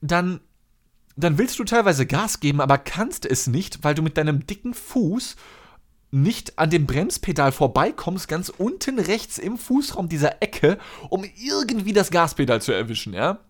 dann, 0.00 0.40
dann 1.16 1.36
willst 1.36 1.58
du 1.58 1.64
teilweise 1.64 2.06
Gas 2.06 2.38
geben, 2.38 2.60
aber 2.60 2.78
kannst 2.78 3.26
es 3.26 3.48
nicht, 3.48 3.82
weil 3.82 3.96
du 3.96 4.02
mit 4.02 4.16
deinem 4.16 4.46
dicken 4.46 4.72
Fuß 4.72 5.34
nicht 6.12 6.58
an 6.60 6.70
dem 6.70 6.86
Bremspedal 6.86 7.50
vorbeikommst, 7.50 8.28
ganz 8.28 8.50
unten 8.50 9.00
rechts 9.00 9.38
im 9.38 9.58
Fußraum 9.58 10.08
dieser 10.08 10.40
Ecke, 10.42 10.78
um 11.10 11.24
irgendwie 11.36 11.92
das 11.92 12.12
Gaspedal 12.12 12.62
zu 12.62 12.70
erwischen, 12.70 13.12
ja. 13.12 13.40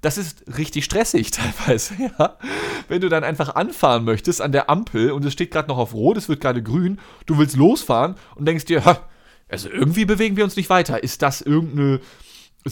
Das 0.00 0.16
ist 0.16 0.44
richtig 0.56 0.84
stressig 0.84 1.30
teilweise, 1.32 1.94
ja. 1.98 2.38
Wenn 2.86 3.00
du 3.00 3.08
dann 3.08 3.24
einfach 3.24 3.56
anfahren 3.56 4.04
möchtest 4.04 4.40
an 4.40 4.52
der 4.52 4.70
Ampel 4.70 5.10
und 5.10 5.24
es 5.24 5.32
steht 5.32 5.50
gerade 5.50 5.66
noch 5.66 5.78
auf 5.78 5.92
Rot, 5.92 6.16
es 6.16 6.28
wird 6.28 6.40
gerade 6.40 6.62
grün, 6.62 7.00
du 7.26 7.36
willst 7.36 7.56
losfahren 7.56 8.14
und 8.36 8.46
denkst 8.46 8.66
dir, 8.66 9.00
also 9.48 9.68
irgendwie 9.68 10.04
bewegen 10.04 10.36
wir 10.36 10.44
uns 10.44 10.54
nicht 10.54 10.70
weiter. 10.70 11.02
Ist 11.02 11.22
das 11.22 11.40
irgendeine 11.40 12.00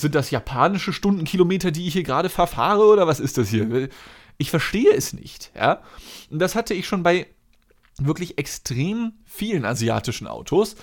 sind 0.00 0.14
das 0.14 0.30
japanische 0.30 0.92
Stundenkilometer, 0.92 1.70
die 1.70 1.86
ich 1.86 1.92
hier 1.92 2.02
gerade 2.02 2.28
verfahre 2.28 2.84
oder 2.84 3.06
was 3.06 3.20
ist 3.20 3.38
das 3.38 3.48
hier? 3.48 3.88
Ich 4.38 4.50
verstehe 4.50 4.92
es 4.92 5.12
nicht, 5.12 5.52
ja. 5.54 5.82
Und 6.30 6.40
das 6.40 6.54
hatte 6.54 6.74
ich 6.74 6.86
schon 6.86 7.02
bei 7.02 7.26
wirklich 7.98 8.38
extrem 8.38 9.12
vielen 9.24 9.64
asiatischen 9.64 10.26
Autos. 10.26 10.76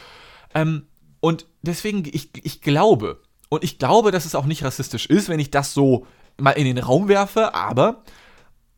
Ähm, 0.54 0.88
und 1.20 1.46
deswegen, 1.62 2.04
ich, 2.12 2.30
ich 2.44 2.62
glaube, 2.62 3.22
und 3.50 3.64
ich 3.64 3.80
glaube, 3.80 4.12
dass 4.12 4.26
es 4.26 4.36
auch 4.36 4.46
nicht 4.46 4.64
rassistisch 4.64 5.06
ist, 5.08 5.28
wenn 5.28 5.40
ich 5.40 5.52
das 5.52 5.74
so 5.74 6.08
mal 6.38 6.52
in 6.52 6.66
den 6.66 6.78
Raum 6.78 7.10
werfe, 7.10 7.54
aber 7.54 8.04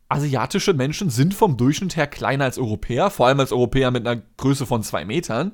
asiatische 0.08 0.74
Menschen 0.74 1.10
sind 1.10 1.34
vom 1.34 1.56
Durchschnitt 1.56 1.96
her 1.96 2.06
kleiner 2.06 2.44
als 2.44 2.58
Europäer, 2.58 3.10
vor 3.10 3.28
allem 3.28 3.40
als 3.40 3.52
Europäer 3.52 3.90
mit 3.90 4.06
einer 4.06 4.20
Größe 4.36 4.66
von 4.66 4.82
zwei 4.82 5.04
Metern. 5.04 5.52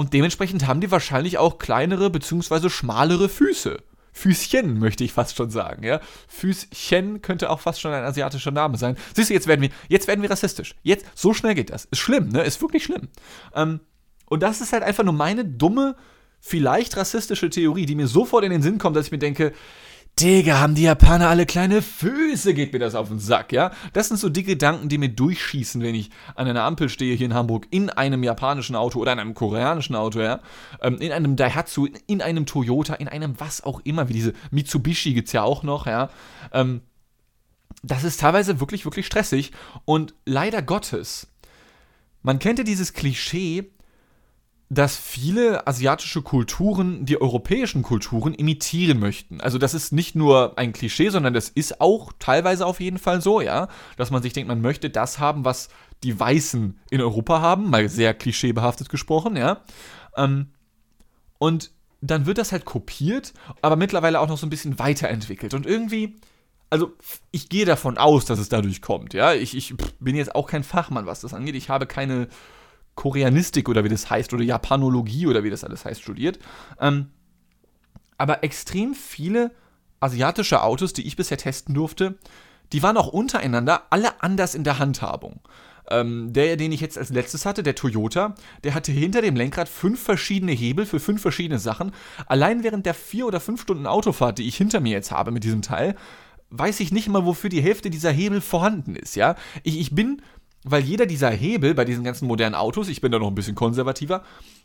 Und 0.00 0.14
dementsprechend 0.14 0.66
haben 0.66 0.80
die 0.80 0.90
wahrscheinlich 0.90 1.36
auch 1.36 1.58
kleinere 1.58 2.08
bzw. 2.08 2.70
schmalere 2.70 3.28
Füße. 3.28 3.82
Füßchen, 4.14 4.78
möchte 4.78 5.04
ich 5.04 5.12
fast 5.12 5.36
schon 5.36 5.50
sagen, 5.50 5.84
ja. 5.84 6.00
Füßchen 6.26 7.20
könnte 7.20 7.50
auch 7.50 7.60
fast 7.60 7.82
schon 7.82 7.92
ein 7.92 8.04
asiatischer 8.04 8.50
Name 8.50 8.78
sein. 8.78 8.96
Siehst 9.14 9.28
du, 9.28 9.34
jetzt 9.34 9.46
werden 9.46 9.60
wir, 9.60 9.68
jetzt 9.90 10.08
werden 10.08 10.22
wir 10.22 10.30
rassistisch. 10.30 10.74
Jetzt, 10.82 11.04
so 11.14 11.34
schnell 11.34 11.54
geht 11.54 11.68
das. 11.68 11.84
Ist 11.84 11.98
schlimm, 11.98 12.30
ne? 12.30 12.42
Ist 12.44 12.62
wirklich 12.62 12.82
schlimm. 12.82 13.08
Ähm, 13.54 13.80
und 14.24 14.42
das 14.42 14.62
ist 14.62 14.72
halt 14.72 14.84
einfach 14.84 15.04
nur 15.04 15.12
meine 15.12 15.44
dumme, 15.44 15.96
vielleicht 16.40 16.96
rassistische 16.96 17.50
Theorie, 17.50 17.84
die 17.84 17.94
mir 17.94 18.06
sofort 18.06 18.44
in 18.44 18.52
den 18.52 18.62
Sinn 18.62 18.78
kommt, 18.78 18.96
dass 18.96 19.04
ich 19.04 19.12
mir 19.12 19.18
denke, 19.18 19.52
Digga, 20.20 20.60
haben 20.60 20.74
die 20.74 20.82
Japaner 20.82 21.30
alle 21.30 21.46
kleine 21.46 21.80
Füße, 21.80 22.52
geht 22.52 22.74
mir 22.74 22.78
das 22.78 22.94
auf 22.94 23.08
den 23.08 23.18
Sack, 23.18 23.52
ja? 23.52 23.72
Das 23.94 24.08
sind 24.08 24.18
so 24.18 24.28
die 24.28 24.42
Gedanken, 24.42 24.90
die 24.90 24.98
mir 24.98 25.08
durchschießen, 25.08 25.80
wenn 25.80 25.94
ich 25.94 26.10
an 26.34 26.46
einer 26.46 26.64
Ampel 26.64 26.90
stehe 26.90 27.16
hier 27.16 27.24
in 27.24 27.32
Hamburg, 27.32 27.66
in 27.70 27.88
einem 27.88 28.22
japanischen 28.22 28.76
Auto 28.76 28.98
oder 28.98 29.14
in 29.14 29.18
einem 29.18 29.32
koreanischen 29.32 29.96
Auto, 29.96 30.20
ja? 30.20 30.40
Ähm, 30.82 30.98
in 30.98 31.12
einem 31.12 31.36
Daihatsu, 31.36 31.88
in 32.06 32.20
einem 32.20 32.44
Toyota, 32.44 32.94
in 32.94 33.08
einem 33.08 33.40
was 33.40 33.64
auch 33.64 33.80
immer, 33.84 34.10
wie 34.10 34.12
diese 34.12 34.34
Mitsubishi 34.50 35.14
gibt's 35.14 35.32
ja 35.32 35.42
auch 35.42 35.62
noch, 35.62 35.86
ja? 35.86 36.10
Ähm, 36.52 36.82
das 37.82 38.04
ist 38.04 38.20
teilweise 38.20 38.60
wirklich, 38.60 38.84
wirklich 38.84 39.06
stressig 39.06 39.52
und 39.86 40.14
leider 40.26 40.60
Gottes, 40.60 41.28
man 42.22 42.38
kennt 42.38 42.58
ja 42.58 42.64
dieses 42.64 42.92
Klischee, 42.92 43.72
dass 44.72 44.96
viele 44.96 45.66
asiatische 45.66 46.22
Kulturen 46.22 47.04
die 47.04 47.20
europäischen 47.20 47.82
Kulturen 47.82 48.32
imitieren 48.32 49.00
möchten. 49.00 49.40
Also 49.40 49.58
das 49.58 49.74
ist 49.74 49.92
nicht 49.92 50.14
nur 50.14 50.56
ein 50.58 50.72
Klischee, 50.72 51.08
sondern 51.08 51.34
das 51.34 51.48
ist 51.48 51.80
auch 51.80 52.12
teilweise 52.20 52.64
auf 52.64 52.78
jeden 52.78 52.98
Fall 52.98 53.20
so, 53.20 53.40
ja, 53.40 53.66
dass 53.96 54.12
man 54.12 54.22
sich 54.22 54.32
denkt, 54.32 54.46
man 54.46 54.60
möchte 54.60 54.88
das 54.88 55.18
haben, 55.18 55.44
was 55.44 55.70
die 56.04 56.18
Weißen 56.18 56.78
in 56.88 57.00
Europa 57.00 57.40
haben, 57.40 57.68
mal 57.68 57.88
sehr 57.88 58.14
klischeebehaftet 58.14 58.88
gesprochen, 58.88 59.36
ja. 59.36 59.60
Ähm, 60.16 60.50
und 61.38 61.72
dann 62.00 62.26
wird 62.26 62.38
das 62.38 62.52
halt 62.52 62.64
kopiert, 62.64 63.34
aber 63.62 63.74
mittlerweile 63.74 64.20
auch 64.20 64.28
noch 64.28 64.38
so 64.38 64.46
ein 64.46 64.50
bisschen 64.50 64.78
weiterentwickelt. 64.78 65.52
Und 65.52 65.66
irgendwie, 65.66 66.20
also 66.70 66.92
ich 67.32 67.48
gehe 67.48 67.64
davon 67.64 67.98
aus, 67.98 68.24
dass 68.24 68.38
es 68.38 68.48
dadurch 68.48 68.82
kommt, 68.82 69.14
ja. 69.14 69.34
Ich, 69.34 69.56
ich 69.56 69.74
bin 69.98 70.14
jetzt 70.14 70.36
auch 70.36 70.46
kein 70.46 70.62
Fachmann, 70.62 71.06
was 71.06 71.22
das 71.22 71.34
angeht. 71.34 71.56
Ich 71.56 71.70
habe 71.70 71.86
keine 71.86 72.28
Koreanistik 72.94 73.68
oder 73.68 73.84
wie 73.84 73.88
das 73.88 74.10
heißt 74.10 74.32
oder 74.32 74.42
Japanologie 74.42 75.26
oder 75.26 75.42
wie 75.44 75.50
das 75.50 75.64
alles 75.64 75.84
heißt 75.84 76.02
studiert. 76.02 76.38
Ähm, 76.80 77.10
aber 78.18 78.44
extrem 78.44 78.94
viele 78.94 79.52
asiatische 80.00 80.62
Autos, 80.62 80.92
die 80.92 81.06
ich 81.06 81.16
bisher 81.16 81.38
testen 81.38 81.74
durfte, 81.74 82.18
die 82.72 82.82
waren 82.82 82.96
auch 82.96 83.08
untereinander 83.08 83.84
alle 83.90 84.22
anders 84.22 84.54
in 84.54 84.64
der 84.64 84.78
Handhabung. 84.78 85.40
Ähm, 85.90 86.32
der, 86.32 86.56
den 86.56 86.70
ich 86.70 86.80
jetzt 86.80 86.98
als 86.98 87.10
letztes 87.10 87.46
hatte, 87.46 87.62
der 87.62 87.74
Toyota, 87.74 88.34
der 88.62 88.74
hatte 88.74 88.92
hinter 88.92 89.22
dem 89.22 89.34
Lenkrad 89.34 89.68
fünf 89.68 90.00
verschiedene 90.00 90.52
Hebel 90.52 90.86
für 90.86 91.00
fünf 91.00 91.20
verschiedene 91.20 91.58
Sachen. 91.58 91.92
Allein 92.26 92.62
während 92.62 92.86
der 92.86 92.94
vier 92.94 93.26
oder 93.26 93.40
fünf 93.40 93.62
Stunden 93.62 93.86
Autofahrt, 93.86 94.38
die 94.38 94.46
ich 94.46 94.56
hinter 94.56 94.80
mir 94.80 94.92
jetzt 94.92 95.10
habe 95.10 95.32
mit 95.32 95.42
diesem 95.42 95.62
Teil, 95.62 95.96
weiß 96.50 96.80
ich 96.80 96.92
nicht 96.92 97.08
mal, 97.08 97.24
wofür 97.24 97.50
die 97.50 97.62
Hälfte 97.62 97.90
dieser 97.90 98.10
Hebel 98.10 98.40
vorhanden 98.40 98.94
ist, 98.94 99.16
ja. 99.16 99.34
Ich, 99.62 99.80
ich 99.80 99.94
bin 99.94 100.22
weil 100.64 100.82
jeder 100.82 101.06
dieser 101.06 101.30
Hebel 101.30 101.74
bei 101.74 101.84
diesen 101.84 102.04
ganzen 102.04 102.26
modernen 102.26 102.54
Autos, 102.54 102.88
ich 102.88 103.00
bin 103.00 103.12
da 103.12 103.18
noch 103.18 103.28
ein 103.28 103.34
bisschen 103.34 103.54
konservativer, 103.54 104.22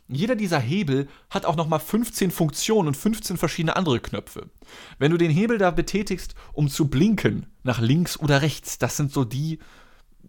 jeder 0.08 0.36
dieser 0.36 0.60
Hebel 0.60 1.08
hat 1.30 1.44
auch 1.44 1.56
nochmal 1.56 1.80
15 1.80 2.30
Funktionen 2.30 2.88
und 2.88 2.96
15 2.96 3.36
verschiedene 3.36 3.76
andere 3.76 4.00
Knöpfe. 4.00 4.50
Wenn 4.98 5.10
du 5.10 5.16
den 5.16 5.30
Hebel 5.30 5.58
da 5.58 5.70
betätigst, 5.70 6.34
um 6.52 6.68
zu 6.68 6.88
blinken, 6.88 7.46
nach 7.64 7.80
links 7.80 8.18
oder 8.18 8.42
rechts, 8.42 8.78
das 8.78 8.96
sind 8.96 9.12
so 9.12 9.24
die 9.24 9.58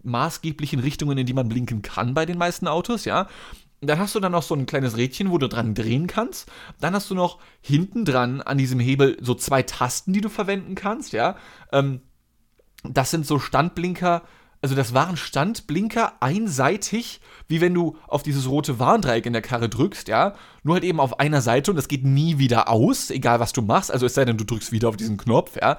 maßgeblichen 0.04 0.80
Richtungen, 0.80 1.18
in 1.18 1.26
die 1.26 1.34
man 1.34 1.50
blinken 1.50 1.82
kann 1.82 2.14
bei 2.14 2.26
den 2.26 2.38
meisten 2.38 2.68
Autos, 2.68 3.06
ja. 3.06 3.28
Dann 3.82 4.00
hast 4.00 4.16
du 4.16 4.20
dann 4.20 4.32
noch 4.32 4.42
so 4.42 4.56
ein 4.56 4.66
kleines 4.66 4.98
Rädchen, 4.98 5.30
wo 5.30 5.38
du 5.38 5.48
dran 5.48 5.76
drehen 5.76 6.08
kannst. 6.08 6.52
Dann 6.80 6.96
hast 6.96 7.12
du 7.12 7.16
noch 7.16 7.38
hinten 7.62 8.06
dran 8.06 8.42
an 8.42 8.58
diesem 8.58 8.80
Hebel 8.80 9.18
so 9.22 9.36
zwei 9.36 9.62
Tasten, 9.62 10.14
die 10.14 10.22
du 10.22 10.30
verwenden 10.30 10.74
kannst, 10.74 11.14
ja. 11.14 11.36
Ähm, 11.72 12.02
das 12.84 13.12
sind 13.12 13.28
so 13.28 13.38
Standblinker, 13.38 14.24
also 14.68 14.76
das 14.76 14.94
waren 14.94 15.16
Standblinker 15.16 16.22
einseitig, 16.22 17.22
wie 17.48 17.62
wenn 17.62 17.74
du 17.74 17.96
auf 18.06 18.22
dieses 18.22 18.50
rote 18.50 18.80
Warndreieck 18.80 19.26
in 19.26 19.32
der 19.32 19.42
Karre 19.42 19.70
drückst, 19.70 20.10
ja. 20.10 20.36
Nur 20.64 20.76
halt 20.76 20.84
eben 20.84 21.00
auf 21.00 21.22
einer 21.22 21.42
Seite 21.42 21.72
und 21.72 21.78
das 21.78 21.88
geht 21.88 22.04
nie 22.04 22.38
wieder 22.38 22.68
aus, 22.68 23.10
egal 23.10 23.40
was 23.40 23.54
du 23.54 23.62
machst. 23.62 23.94
Also 23.94 24.06
es 24.06 24.14
sei 24.14 24.26
denn, 24.26 24.36
du 24.36 24.44
drückst 24.44 24.74
wieder 24.74 24.90
auf 24.90 24.98
diesen 24.98 25.16
Knopf, 25.16 25.56
ja. 25.56 25.78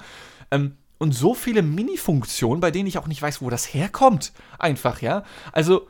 Ähm, 0.49 0.71
und 0.97 1.13
so 1.13 1.35
viele 1.35 1.61
Mini-Funktionen, 1.61 2.61
bei 2.61 2.71
denen 2.71 2.87
ich 2.87 2.97
auch 2.97 3.05
nicht 3.05 3.21
weiß, 3.21 3.43
wo 3.43 3.51
das 3.51 3.75
herkommt. 3.75 4.33
Einfach, 4.57 5.03
ja. 5.03 5.23
Also, 5.51 5.87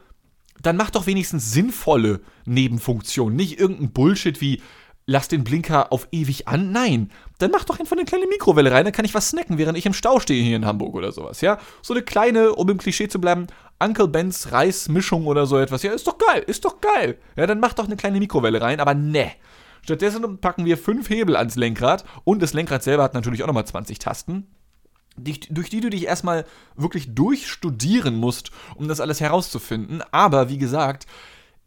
dann 0.61 0.75
mach 0.75 0.89
doch 0.89 1.07
wenigstens 1.07 1.53
sinnvolle 1.53 2.19
Nebenfunktionen. 2.43 3.33
Nicht 3.33 3.61
irgendein 3.61 3.91
Bullshit 3.93 4.41
wie, 4.41 4.61
lass 5.09 5.27
den 5.27 5.43
Blinker 5.43 5.91
auf 5.91 6.07
ewig 6.11 6.47
an. 6.47 6.71
Nein, 6.71 7.11
dann 7.39 7.49
mach 7.49 7.63
doch 7.63 7.79
einfach 7.79 7.97
eine 7.97 8.05
kleine 8.05 8.27
Mikrowelle 8.27 8.71
rein, 8.71 8.85
dann 8.85 8.93
kann 8.93 9.05
ich 9.05 9.15
was 9.15 9.29
snacken, 9.29 9.57
während 9.57 9.77
ich 9.77 9.87
im 9.87 9.93
Stau 9.93 10.19
stehe 10.19 10.43
hier 10.43 10.55
in 10.55 10.67
Hamburg 10.67 10.93
oder 10.93 11.11
sowas, 11.11 11.41
ja? 11.41 11.57
So 11.81 11.95
eine 11.95 12.03
kleine, 12.03 12.53
um 12.53 12.69
im 12.69 12.77
Klischee 12.77 13.07
zu 13.07 13.19
bleiben, 13.19 13.47
Uncle 13.79 14.07
Bens 14.07 14.51
Reismischung 14.51 15.25
oder 15.25 15.47
so 15.47 15.57
etwas. 15.57 15.81
Ja, 15.81 15.93
ist 15.93 16.05
doch 16.05 16.19
geil, 16.19 16.43
ist 16.45 16.63
doch 16.63 16.79
geil. 16.79 17.17
Ja, 17.35 17.47
dann 17.47 17.59
mach 17.59 17.73
doch 17.73 17.85
eine 17.85 17.97
kleine 17.97 18.19
Mikrowelle 18.19 18.61
rein, 18.61 18.79
aber 18.79 18.93
ne. 18.93 19.31
Stattdessen 19.81 20.37
packen 20.39 20.65
wir 20.65 20.77
fünf 20.77 21.09
Hebel 21.09 21.35
ans 21.35 21.55
Lenkrad 21.55 22.05
und 22.23 22.41
das 22.41 22.53
Lenkrad 22.53 22.83
selber 22.83 23.01
hat 23.03 23.15
natürlich 23.15 23.41
auch 23.41 23.47
nochmal 23.47 23.65
20 23.65 23.97
Tasten. 23.97 24.45
Die, 25.17 25.39
durch 25.49 25.69
die 25.69 25.81
du 25.81 25.89
dich 25.89 26.05
erstmal 26.05 26.45
wirklich 26.75 27.15
durchstudieren 27.15 28.15
musst, 28.15 28.51
um 28.75 28.87
das 28.87 29.01
alles 29.01 29.19
herauszufinden. 29.19 30.03
Aber 30.11 30.49
wie 30.49 30.59
gesagt, 30.59 31.07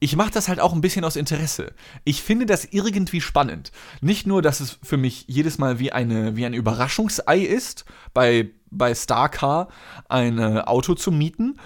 ich 0.02 0.16
mache 0.16 0.32
das 0.32 0.49
halt 0.49 0.59
auch 0.59 0.73
ein 0.73 0.80
bisschen 0.80 1.04
aus 1.04 1.14
Interesse. 1.14 1.75
Ich 2.02 2.23
finde 2.23 2.44
das 2.44 2.64
irgendwie 2.64 3.21
spannend. 3.21 3.71
Nicht 4.00 4.26
nur, 4.26 4.42
dass 4.42 4.59
es 4.59 4.80
für 4.82 4.97
mich 4.97 5.26
jedes 5.28 5.59
Mal 5.59 5.78
wie, 5.78 5.92
eine, 5.92 6.35
wie 6.35 6.44
ein 6.44 6.54
Überraschungsei 6.54 7.38
ist, 7.38 7.85
bei, 8.12 8.50
bei 8.68 8.97
Starcar 8.97 9.68
ein 10.09 10.40
Auto 10.40 10.94
zu 10.94 11.12
mieten, 11.12 11.61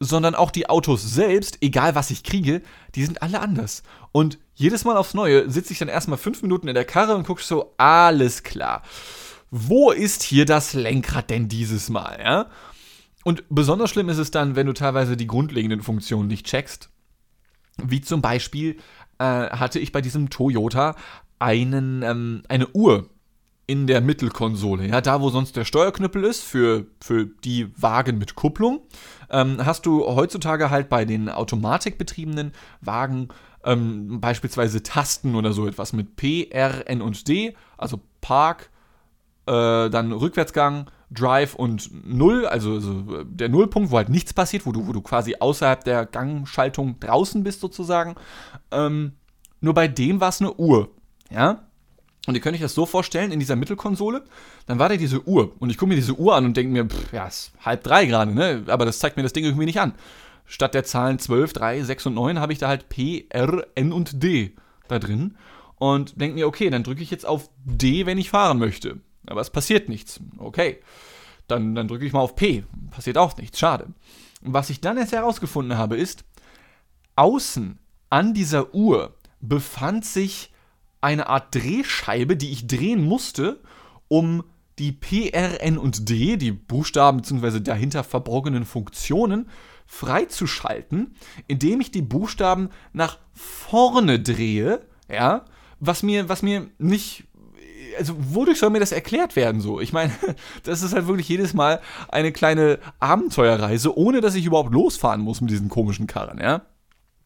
sondern 0.00 0.34
auch 0.34 0.50
die 0.50 0.70
Autos 0.70 1.02
selbst, 1.02 1.58
egal 1.60 1.94
was 1.94 2.10
ich 2.10 2.24
kriege, 2.24 2.62
die 2.94 3.04
sind 3.04 3.20
alle 3.20 3.40
anders. 3.40 3.82
Und 4.10 4.38
jedes 4.54 4.84
Mal 4.84 4.96
aufs 4.96 5.12
Neue 5.12 5.50
sitze 5.50 5.74
ich 5.74 5.78
dann 5.78 5.88
erstmal 5.88 6.16
fünf 6.16 6.40
Minuten 6.40 6.68
in 6.68 6.74
der 6.74 6.86
Karre 6.86 7.14
und 7.14 7.26
gucke 7.26 7.42
so, 7.42 7.74
alles 7.76 8.42
klar. 8.42 8.80
Wo 9.50 9.90
ist 9.90 10.22
hier 10.22 10.46
das 10.46 10.72
Lenkrad 10.72 11.28
denn 11.28 11.46
dieses 11.46 11.90
Mal, 11.90 12.18
ja? 12.24 12.46
Und 13.22 13.44
besonders 13.50 13.90
schlimm 13.90 14.08
ist 14.08 14.16
es 14.18 14.30
dann, 14.30 14.56
wenn 14.56 14.66
du 14.66 14.72
teilweise 14.72 15.14
die 15.14 15.26
grundlegenden 15.26 15.82
Funktionen 15.82 16.28
nicht 16.28 16.46
checkst 16.46 16.88
wie 17.82 18.00
zum 18.00 18.22
Beispiel 18.22 18.76
äh, 19.18 19.24
hatte 19.24 19.78
ich 19.78 19.92
bei 19.92 20.00
diesem 20.00 20.30
Toyota 20.30 20.96
einen, 21.38 22.02
ähm, 22.02 22.42
eine 22.48 22.68
Uhr 22.68 23.08
in 23.66 23.86
der 23.86 24.00
Mittelkonsole, 24.00 24.88
ja, 24.88 25.00
da 25.00 25.20
wo 25.20 25.30
sonst 25.30 25.56
der 25.56 25.64
Steuerknüppel 25.64 26.24
ist 26.24 26.42
für, 26.42 26.86
für 27.00 27.26
die 27.26 27.72
Wagen 27.80 28.18
mit 28.18 28.34
Kupplung, 28.34 28.80
ähm, 29.30 29.64
hast 29.64 29.86
du 29.86 30.04
heutzutage 30.04 30.70
halt 30.70 30.88
bei 30.88 31.04
den 31.04 31.28
automatikbetriebenen 31.28 32.52
Wagen 32.80 33.28
ähm, 33.64 34.20
beispielsweise 34.20 34.82
Tasten 34.82 35.34
oder 35.34 35.52
so 35.52 35.66
etwas 35.66 35.92
mit 35.92 36.16
P, 36.16 36.48
R, 36.50 36.88
N 36.88 37.00
und 37.00 37.28
D, 37.28 37.56
also 37.78 38.00
Park, 38.20 38.70
äh, 39.46 39.88
dann 39.88 40.12
Rückwärtsgang, 40.12 40.90
Drive 41.12 41.54
und 41.54 41.90
Null, 42.06 42.46
also, 42.46 42.74
also, 42.74 43.24
der 43.24 43.48
Nullpunkt, 43.48 43.90
wo 43.90 43.96
halt 43.96 44.08
nichts 44.08 44.32
passiert, 44.32 44.66
wo 44.66 44.72
du, 44.72 44.86
wo 44.86 44.92
du 44.92 45.00
quasi 45.00 45.36
außerhalb 45.38 45.84
der 45.84 46.06
Gangschaltung 46.06 46.98
draußen 47.00 47.42
bist 47.42 47.60
sozusagen. 47.60 48.14
Ähm, 48.70 49.12
nur 49.60 49.74
bei 49.74 49.88
dem 49.88 50.20
war 50.20 50.30
es 50.30 50.40
eine 50.40 50.54
Uhr, 50.54 50.90
ja. 51.30 51.64
Und 52.26 52.34
ihr 52.34 52.40
könnt 52.40 52.54
euch 52.54 52.60
das 52.62 52.74
so 52.74 52.86
vorstellen, 52.86 53.32
in 53.32 53.40
dieser 53.40 53.56
Mittelkonsole, 53.56 54.22
dann 54.66 54.78
war 54.78 54.88
da 54.88 54.96
diese 54.96 55.26
Uhr. 55.26 55.52
Und 55.58 55.70
ich 55.70 55.78
gucke 55.78 55.88
mir 55.88 55.96
diese 55.96 56.14
Uhr 56.14 56.36
an 56.36 56.44
und 56.44 56.56
denke 56.56 56.72
mir, 56.72 56.84
pff, 56.84 57.12
ja, 57.12 57.26
ist 57.26 57.52
halb 57.60 57.82
drei 57.82 58.06
gerade, 58.06 58.32
ne? 58.32 58.64
Aber 58.68 58.84
das 58.84 59.00
zeigt 59.00 59.16
mir 59.16 59.24
das 59.24 59.32
Ding 59.32 59.44
irgendwie 59.44 59.66
nicht 59.66 59.80
an. 59.80 59.94
Statt 60.46 60.74
der 60.74 60.84
Zahlen 60.84 61.18
12, 61.18 61.52
3, 61.52 61.82
6 61.82 62.06
und 62.06 62.14
9 62.14 62.38
habe 62.38 62.52
ich 62.52 62.58
da 62.58 62.68
halt 62.68 62.88
P, 62.88 63.26
R, 63.30 63.66
N 63.74 63.92
und 63.92 64.22
D 64.22 64.54
da 64.86 64.98
drin. 64.98 65.36
Und 65.76 66.20
denke 66.20 66.36
mir, 66.36 66.46
okay, 66.46 66.70
dann 66.70 66.84
drücke 66.84 67.02
ich 67.02 67.10
jetzt 67.10 67.26
auf 67.26 67.50
D, 67.64 68.06
wenn 68.06 68.18
ich 68.18 68.30
fahren 68.30 68.58
möchte. 68.58 69.00
Aber 69.26 69.40
es 69.40 69.50
passiert 69.50 69.88
nichts. 69.88 70.20
Okay. 70.38 70.80
Dann, 71.48 71.74
dann 71.74 71.88
drücke 71.88 72.06
ich 72.06 72.12
mal 72.12 72.20
auf 72.20 72.36
P. 72.36 72.64
Passiert 72.90 73.18
auch 73.18 73.36
nichts. 73.36 73.58
Schade. 73.58 73.88
Und 74.42 74.52
was 74.52 74.70
ich 74.70 74.80
dann 74.80 74.96
erst 74.96 75.12
herausgefunden 75.12 75.78
habe, 75.78 75.96
ist, 75.96 76.24
außen 77.16 77.78
an 78.10 78.34
dieser 78.34 78.74
Uhr 78.74 79.16
befand 79.40 80.04
sich 80.04 80.52
eine 81.00 81.28
Art 81.28 81.54
Drehscheibe, 81.54 82.36
die 82.36 82.52
ich 82.52 82.66
drehen 82.66 83.02
musste, 83.02 83.60
um 84.08 84.44
die 84.78 84.92
P, 84.92 85.30
R, 85.30 85.62
N 85.62 85.78
und 85.78 86.08
D, 86.08 86.36
die 86.36 86.52
Buchstaben 86.52 87.18
bzw. 87.18 87.60
dahinter 87.60 88.04
verborgenen 88.04 88.64
Funktionen, 88.64 89.48
freizuschalten, 89.86 91.14
indem 91.48 91.80
ich 91.80 91.90
die 91.90 92.02
Buchstaben 92.02 92.70
nach 92.92 93.18
vorne 93.34 94.20
drehe, 94.20 94.86
ja, 95.10 95.44
was 95.80 96.02
mir, 96.02 96.28
was 96.28 96.42
mir 96.42 96.70
nicht 96.78 97.24
also 97.98 98.14
wodurch 98.18 98.58
soll 98.58 98.70
mir 98.70 98.80
das 98.80 98.92
erklärt 98.92 99.36
werden 99.36 99.60
so? 99.60 99.80
Ich 99.80 99.92
meine, 99.92 100.12
das 100.62 100.82
ist 100.82 100.94
halt 100.94 101.06
wirklich 101.06 101.28
jedes 101.28 101.54
Mal 101.54 101.80
eine 102.08 102.32
kleine 102.32 102.78
Abenteuerreise, 103.00 103.96
ohne 103.96 104.20
dass 104.20 104.34
ich 104.34 104.44
überhaupt 104.44 104.72
losfahren 104.72 105.20
muss 105.20 105.40
mit 105.40 105.50
diesen 105.50 105.68
komischen 105.68 106.06
Karren, 106.06 106.38
ja? 106.38 106.62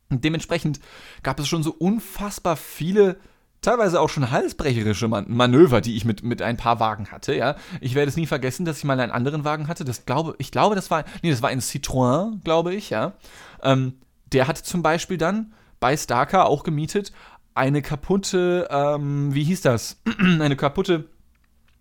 Und 0.08 0.24
dementsprechend 0.24 0.80
gab 1.22 1.40
es 1.40 1.48
schon 1.48 1.64
so 1.64 1.72
unfassbar 1.72 2.56
viele 2.56 3.18
teilweise 3.60 4.00
auch 4.00 4.08
schon 4.08 4.30
halsbrecherische 4.30 5.08
Man 5.08 5.24
Manöver, 5.28 5.80
die 5.80 5.96
ich 5.96 6.04
mit, 6.04 6.22
mit 6.22 6.40
ein 6.42 6.56
paar 6.56 6.78
Wagen 6.78 7.10
hatte, 7.10 7.34
ja. 7.34 7.56
Ich 7.80 7.94
werde 7.94 8.08
es 8.08 8.16
nie 8.16 8.26
vergessen, 8.26 8.64
dass 8.64 8.78
ich 8.78 8.84
mal 8.84 8.98
einen 8.98 9.10
anderen 9.10 9.44
Wagen 9.44 9.66
hatte. 9.66 9.84
Das 9.84 10.06
glaube, 10.06 10.36
ich 10.38 10.52
glaube, 10.52 10.76
das 10.76 10.90
war, 10.90 11.04
nee, 11.22 11.30
das 11.30 11.42
war 11.42 11.50
ein 11.50 11.60
Citroën, 11.60 12.42
glaube 12.44 12.74
ich, 12.74 12.90
ja. 12.90 13.14
Ähm, 13.62 13.94
der 14.32 14.46
hatte 14.46 14.62
zum 14.62 14.82
Beispiel 14.82 15.18
dann 15.18 15.52
bei 15.80 15.96
Starker 15.96 16.46
auch 16.46 16.62
gemietet 16.62 17.12
eine 17.56 17.82
kaputte, 17.82 18.68
ähm, 18.70 19.34
wie 19.34 19.44
hieß 19.44 19.62
das? 19.62 20.00
eine 20.18 20.56
kaputte 20.56 21.08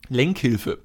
Lenkhilfe. 0.07 0.79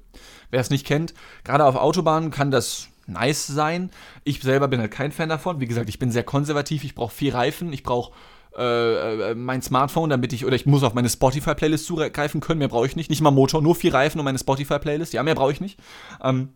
Wer 0.49 0.59
es 0.59 0.69
nicht 0.69 0.85
kennt, 0.85 1.13
gerade 1.43 1.65
auf 1.65 1.75
Autobahnen 1.75 2.29
kann 2.29 2.51
das 2.51 2.89
nice 3.07 3.47
sein. 3.47 3.89
Ich 4.23 4.41
selber 4.41 4.67
bin 4.67 4.79
halt 4.79 4.91
kein 4.91 5.11
Fan 5.11 5.29
davon. 5.29 5.59
Wie 5.61 5.67
gesagt, 5.67 5.89
ich 5.89 5.99
bin 5.99 6.11
sehr 6.11 6.23
konservativ. 6.23 6.83
Ich 6.83 6.93
brauche 6.93 7.13
vier 7.13 7.33
Reifen. 7.33 7.71
Ich 7.71 7.83
brauche 7.83 8.11
äh, 8.57 9.31
äh, 9.31 9.35
mein 9.35 9.61
Smartphone, 9.61 10.09
damit 10.09 10.33
ich, 10.33 10.45
oder 10.45 10.55
ich 10.55 10.65
muss 10.65 10.83
auf 10.83 10.93
meine 10.93 11.09
Spotify-Playlist 11.09 11.85
zugreifen 11.85 12.41
können. 12.41 12.59
Mehr 12.59 12.67
brauche 12.67 12.85
ich 12.85 12.97
nicht. 12.97 13.09
Nicht 13.09 13.21
mal 13.21 13.31
Motor, 13.31 13.61
nur 13.61 13.75
vier 13.75 13.93
Reifen 13.93 14.19
und 14.19 14.25
meine 14.25 14.39
Spotify-Playlist. 14.39 15.13
Ja, 15.13 15.23
mehr 15.23 15.35
brauche 15.35 15.53
ich 15.53 15.61
nicht. 15.61 15.79
Ähm, 16.21 16.49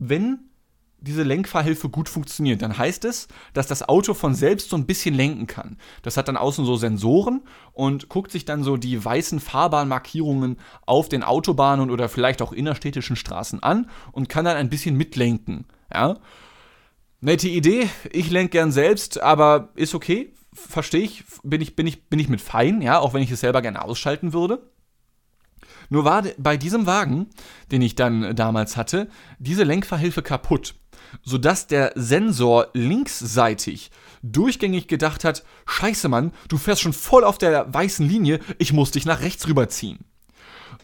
wenn 0.00 0.50
diese 1.02 1.24
Lenkfahrhilfe 1.24 1.88
gut 1.88 2.08
funktioniert, 2.08 2.62
dann 2.62 2.78
heißt 2.78 3.04
es, 3.04 3.28
dass 3.52 3.66
das 3.66 3.88
Auto 3.88 4.14
von 4.14 4.34
selbst 4.34 4.70
so 4.70 4.76
ein 4.76 4.86
bisschen 4.86 5.14
lenken 5.14 5.46
kann. 5.46 5.76
Das 6.02 6.16
hat 6.16 6.28
dann 6.28 6.36
außen 6.36 6.64
so 6.64 6.76
Sensoren 6.76 7.42
und 7.72 8.08
guckt 8.08 8.30
sich 8.30 8.44
dann 8.44 8.62
so 8.62 8.76
die 8.76 9.04
weißen 9.04 9.40
Fahrbahnmarkierungen 9.40 10.58
auf 10.86 11.08
den 11.08 11.24
Autobahnen 11.24 11.90
oder 11.90 12.08
vielleicht 12.08 12.40
auch 12.40 12.52
innerstädtischen 12.52 13.16
Straßen 13.16 13.62
an 13.62 13.90
und 14.12 14.28
kann 14.28 14.44
dann 14.44 14.56
ein 14.56 14.70
bisschen 14.70 14.96
mitlenken. 14.96 15.66
Ja? 15.92 16.18
Nette 17.20 17.48
Idee, 17.48 17.88
ich 18.10 18.30
lenke 18.30 18.50
gern 18.50 18.72
selbst, 18.72 19.20
aber 19.20 19.70
ist 19.74 19.94
okay, 19.94 20.32
verstehe 20.54 21.02
ich, 21.02 21.24
bin 21.42 21.60
ich, 21.60 21.74
bin 21.74 21.86
ich, 21.86 22.08
bin 22.08 22.18
ich 22.18 22.28
mit 22.28 22.40
fein, 22.40 22.80
ja, 22.80 22.98
auch 23.00 23.14
wenn 23.14 23.22
ich 23.22 23.30
es 23.30 23.40
selber 23.40 23.62
gerne 23.62 23.82
ausschalten 23.82 24.32
würde. 24.32 24.70
Nur 25.88 26.04
war 26.04 26.22
bei 26.38 26.56
diesem 26.56 26.86
Wagen, 26.86 27.28
den 27.70 27.82
ich 27.82 27.94
dann 27.94 28.34
damals 28.34 28.76
hatte, 28.76 29.08
diese 29.38 29.64
Lenkverhilfe 29.64 30.22
kaputt 30.22 30.74
sodass 31.22 31.66
der 31.66 31.92
Sensor 31.94 32.68
linksseitig 32.72 33.90
durchgängig 34.22 34.88
gedacht 34.88 35.24
hat, 35.24 35.44
scheiße 35.66 36.08
Mann, 36.08 36.32
du 36.48 36.56
fährst 36.56 36.82
schon 36.82 36.92
voll 36.92 37.24
auf 37.24 37.38
der 37.38 37.72
weißen 37.72 38.06
Linie, 38.08 38.40
ich 38.58 38.72
muss 38.72 38.92
dich 38.92 39.04
nach 39.04 39.20
rechts 39.20 39.46
rüberziehen. 39.48 39.98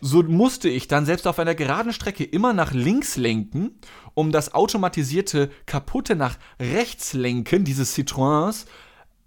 So 0.00 0.22
musste 0.22 0.68
ich 0.68 0.86
dann 0.86 1.06
selbst 1.06 1.26
auf 1.26 1.38
einer 1.38 1.54
geraden 1.54 1.92
Strecke 1.92 2.24
immer 2.24 2.52
nach 2.52 2.72
links 2.72 3.16
lenken, 3.16 3.80
um 4.14 4.30
das 4.32 4.54
automatisierte 4.54 5.50
kaputte 5.66 6.14
nach 6.14 6.36
rechts 6.60 7.14
lenken 7.14 7.64
dieses 7.64 7.96
Citroëns 7.96 8.66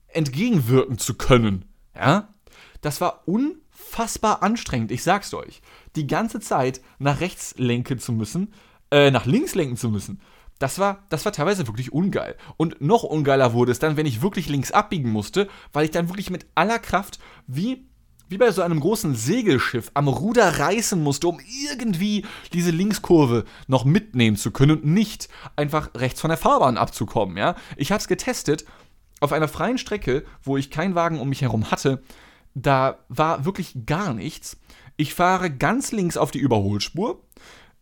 entgegenwirken 0.07 0.97
zu 0.97 1.15
können. 1.15 1.65
Ja? 1.95 2.33
Das 2.81 3.01
war 3.01 3.27
unfassbar 3.27 4.43
anstrengend, 4.43 4.91
ich 4.91 5.03
sag's 5.03 5.33
euch. 5.33 5.61
Die 5.95 6.07
ganze 6.07 6.39
Zeit 6.39 6.81
nach 6.99 7.19
rechts 7.19 7.55
lenken 7.57 7.99
zu 7.99 8.11
müssen, 8.11 8.53
äh, 8.91 9.11
nach 9.11 9.25
links 9.25 9.55
lenken 9.55 9.77
zu 9.77 9.89
müssen. 9.89 10.21
Das 10.61 10.77
war, 10.77 11.03
das 11.09 11.25
war 11.25 11.31
teilweise 11.31 11.67
wirklich 11.67 11.91
ungeil. 11.91 12.35
Und 12.55 12.81
noch 12.81 13.03
ungeiler 13.03 13.53
wurde 13.53 13.71
es 13.71 13.79
dann, 13.79 13.97
wenn 13.97 14.05
ich 14.05 14.21
wirklich 14.21 14.47
links 14.47 14.71
abbiegen 14.71 15.09
musste, 15.09 15.49
weil 15.73 15.85
ich 15.85 15.91
dann 15.91 16.07
wirklich 16.09 16.29
mit 16.29 16.45
aller 16.55 16.79
Kraft 16.79 17.19
wie 17.47 17.87
wie 18.29 18.37
bei 18.37 18.49
so 18.51 18.61
einem 18.61 18.79
großen 18.79 19.13
Segelschiff 19.13 19.91
am 19.93 20.07
Ruder 20.07 20.59
reißen 20.59 21.03
musste, 21.03 21.27
um 21.27 21.41
irgendwie 21.69 22.25
diese 22.53 22.71
Linkskurve 22.71 23.43
noch 23.67 23.83
mitnehmen 23.83 24.37
zu 24.37 24.51
können 24.51 24.77
und 24.77 24.85
nicht 24.85 25.27
einfach 25.57 25.89
rechts 25.95 26.21
von 26.21 26.29
der 26.29 26.37
Fahrbahn 26.37 26.77
abzukommen, 26.77 27.35
ja. 27.35 27.55
Ich 27.75 27.91
hab's 27.91 28.07
getestet 28.07 28.63
auf 29.19 29.33
einer 29.33 29.49
freien 29.49 29.77
Strecke, 29.77 30.23
wo 30.43 30.55
ich 30.55 30.71
keinen 30.71 30.95
Wagen 30.95 31.19
um 31.19 31.27
mich 31.27 31.41
herum 31.41 31.71
hatte, 31.71 32.01
da 32.53 32.99
war 33.09 33.43
wirklich 33.43 33.85
gar 33.85 34.13
nichts. 34.13 34.57
Ich 34.95 35.13
fahre 35.13 35.49
ganz 35.49 35.91
links 35.91 36.15
auf 36.15 36.31
die 36.31 36.39
Überholspur. 36.39 37.21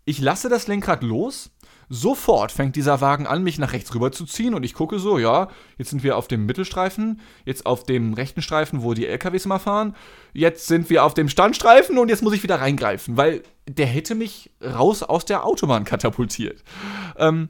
Ich 0.06 0.20
lasse 0.20 0.50
das 0.50 0.68
Lenkrad 0.68 1.04
los. 1.04 1.52
Sofort 1.90 2.52
fängt 2.52 2.76
dieser 2.76 3.02
Wagen 3.02 3.26
an, 3.26 3.44
mich 3.44 3.58
nach 3.58 3.74
rechts 3.74 3.94
rüber 3.96 4.12
zu 4.12 4.26
ziehen 4.26 4.54
und 4.54 4.64
ich 4.64 4.76
gucke 4.76 5.00
so, 5.00 5.18
ja, 5.18 5.50
jetzt 5.78 5.90
sind 5.90 6.04
wir 6.04 6.18
auf 6.18 6.28
dem 6.28 6.46
Mittelstreifen, 6.46 7.20
jetzt 7.46 7.66
auf 7.66 7.84
dem 7.84 8.14
rechten 8.14 8.44
Streifen, 8.44 8.84
wo 8.84 8.94
die 8.94 9.08
LKWs 9.08 9.46
immer 9.46 9.60
fahren, 9.60 9.96
jetzt 10.34 10.68
sind 10.68 10.90
wir 10.90 11.04
auf 11.04 11.16
dem 11.16 11.30
Standstreifen 11.30 11.98
und 11.98 12.10
jetzt 12.10 12.22
muss 12.22 12.34
ich 12.34 12.44
wieder 12.44 12.62
reingreifen, 12.62 13.18
weil 13.18 13.42
der 13.68 13.88
hätte 13.88 14.14
mich 14.14 14.52
raus 14.64 15.02
aus 15.02 15.26
der 15.26 15.46
Autobahn 15.46 15.84
katapultiert. 15.84 16.64
Ähm, 17.18 17.50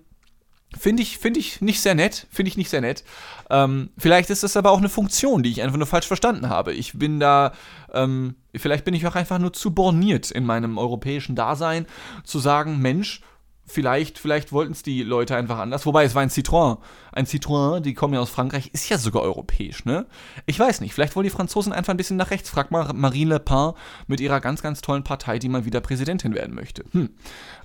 Finde 0.77 1.01
ich, 1.01 1.17
find 1.17 1.35
ich 1.35 1.61
nicht 1.61 1.81
sehr 1.81 1.95
nett. 1.95 2.27
Finde 2.29 2.49
ich 2.49 2.57
nicht 2.57 2.69
sehr 2.69 2.81
nett. 2.81 3.03
Ähm, 3.49 3.89
vielleicht 3.97 4.29
ist 4.29 4.43
das 4.43 4.55
aber 4.55 4.69
auch 4.69 4.77
eine 4.77 4.89
Funktion, 4.89 5.41
die 5.41 5.49
ich 5.49 5.63
einfach 5.63 5.77
nur 5.77 5.87
falsch 5.87 6.05
verstanden 6.05 6.47
habe. 6.47 6.73
Ich 6.73 6.93
bin 6.93 7.19
da, 7.19 7.53
ähm, 7.91 8.35
vielleicht 8.55 8.85
bin 8.85 8.93
ich 8.93 9.07
auch 9.07 9.15
einfach 9.15 9.39
nur 9.39 9.51
zu 9.51 9.71
borniert 9.73 10.29
in 10.29 10.45
meinem 10.45 10.77
europäischen 10.77 11.35
Dasein, 11.35 11.87
zu 12.23 12.37
sagen, 12.37 12.77
Mensch, 12.77 13.21
vielleicht, 13.69 14.19
vielleicht 14.19 14.51
wollten 14.51 14.73
es 14.73 14.83
die 14.83 15.03
Leute 15.03 15.35
einfach 15.35 15.59
anders. 15.59 15.85
Wobei, 15.85 16.03
es 16.03 16.15
war 16.15 16.21
ein 16.21 16.29
Citroën. 16.29 16.77
Ein 17.11 17.25
Citroën, 17.25 17.79
die 17.79 17.93
kommen 17.93 18.13
ja 18.13 18.19
aus 18.19 18.29
Frankreich, 18.29 18.69
ist 18.73 18.89
ja 18.89 18.97
sogar 18.97 19.23
europäisch, 19.23 19.85
ne? 19.85 20.05
Ich 20.45 20.59
weiß 20.59 20.81
nicht, 20.81 20.93
vielleicht 20.93 21.15
wollen 21.15 21.23
die 21.23 21.29
Franzosen 21.29 21.73
einfach 21.73 21.93
ein 21.93 21.97
bisschen 21.97 22.17
nach 22.17 22.31
rechts. 22.31 22.49
Frag 22.49 22.71
mal 22.71 22.91
Marine 22.93 23.35
Le 23.35 23.39
Pen 23.39 23.73
mit 24.07 24.19
ihrer 24.19 24.39
ganz, 24.39 24.61
ganz 24.61 24.81
tollen 24.81 25.03
Partei, 25.03 25.39
die 25.39 25.49
mal 25.49 25.65
wieder 25.65 25.81
Präsidentin 25.81 26.33
werden 26.33 26.55
möchte. 26.55 26.83
Hm. 26.91 27.09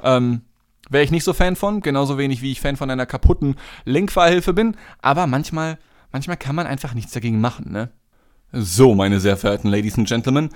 Ähm, 0.02 0.42
Wäre 0.90 1.04
ich 1.04 1.10
nicht 1.10 1.24
so 1.24 1.32
Fan 1.32 1.56
von, 1.56 1.80
genauso 1.80 2.18
wenig 2.18 2.42
wie 2.42 2.52
ich 2.52 2.60
Fan 2.60 2.76
von 2.76 2.90
einer 2.90 3.06
kaputten 3.06 3.56
Lenkfahrhilfe 3.84 4.52
bin, 4.52 4.76
aber 5.00 5.26
manchmal, 5.26 5.78
manchmal 6.12 6.36
kann 6.36 6.54
man 6.54 6.66
einfach 6.66 6.92
nichts 6.92 7.12
dagegen 7.12 7.40
machen, 7.40 7.72
ne? 7.72 7.90
So, 8.52 8.94
meine 8.94 9.18
sehr 9.18 9.36
verehrten 9.36 9.70
Ladies 9.70 9.98
and 9.98 10.06
Gentlemen, 10.06 10.50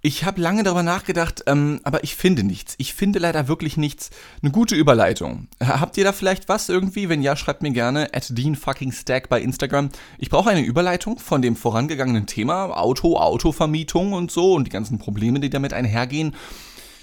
ich 0.00 0.24
habe 0.24 0.40
lange 0.40 0.62
darüber 0.62 0.82
nachgedacht, 0.82 1.42
ähm, 1.46 1.80
aber 1.82 2.04
ich 2.04 2.14
finde 2.14 2.44
nichts. 2.44 2.74
Ich 2.78 2.94
finde 2.94 3.18
leider 3.18 3.48
wirklich 3.48 3.76
nichts. 3.76 4.10
Eine 4.42 4.52
gute 4.52 4.74
Überleitung. 4.74 5.48
Habt 5.60 5.96
ihr 5.96 6.04
da 6.04 6.12
vielleicht 6.12 6.48
was 6.48 6.68
irgendwie? 6.68 7.08
Wenn 7.08 7.22
ja, 7.22 7.34
schreibt 7.36 7.62
mir 7.62 7.72
gerne 7.72 8.14
at 8.14 8.36
Dean 8.36 8.54
fucking 8.54 8.92
Stack 8.92 9.28
bei 9.28 9.40
Instagram. 9.40 9.90
Ich 10.18 10.30
brauche 10.30 10.50
eine 10.50 10.62
Überleitung 10.62 11.18
von 11.18 11.42
dem 11.42 11.56
vorangegangenen 11.56 12.26
Thema 12.26 12.76
Auto, 12.76 13.16
Autovermietung 13.16 14.12
und 14.12 14.30
so 14.30 14.54
und 14.54 14.64
die 14.64 14.70
ganzen 14.70 14.98
Probleme, 14.98 15.40
die 15.40 15.50
damit 15.50 15.72
einhergehen, 15.72 16.34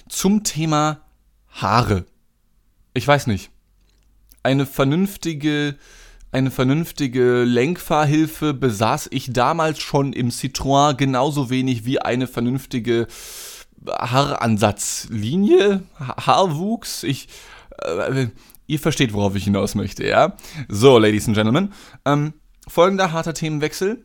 zum 0.08 0.44
Thema 0.44 1.00
Haare 1.48 2.06
ich 2.96 3.06
weiß 3.06 3.26
nicht, 3.26 3.50
eine 4.42 4.66
vernünftige, 4.66 5.76
eine 6.36 6.50
vernünftige 6.50 7.44
Lenkfahrhilfe 7.44 8.52
besaß 8.52 9.08
ich 9.10 9.32
damals 9.32 9.80
schon 9.80 10.12
im 10.12 10.28
Citroën 10.28 10.94
genauso 10.94 11.48
wenig 11.48 11.86
wie 11.86 11.98
eine 11.98 12.26
vernünftige 12.26 13.06
Haaransatzlinie, 13.88 15.82
Haarwuchs. 15.98 17.04
Ich, 17.04 17.28
äh, 17.80 18.26
ihr 18.66 18.78
versteht, 18.78 19.14
worauf 19.14 19.34
ich 19.34 19.44
hinaus 19.44 19.74
möchte, 19.74 20.06
ja? 20.06 20.36
So, 20.68 20.98
Ladies 20.98 21.26
and 21.26 21.38
Gentlemen, 21.38 21.72
ähm, 22.04 22.34
folgender 22.68 23.12
harter 23.12 23.32
Themenwechsel. 23.32 24.04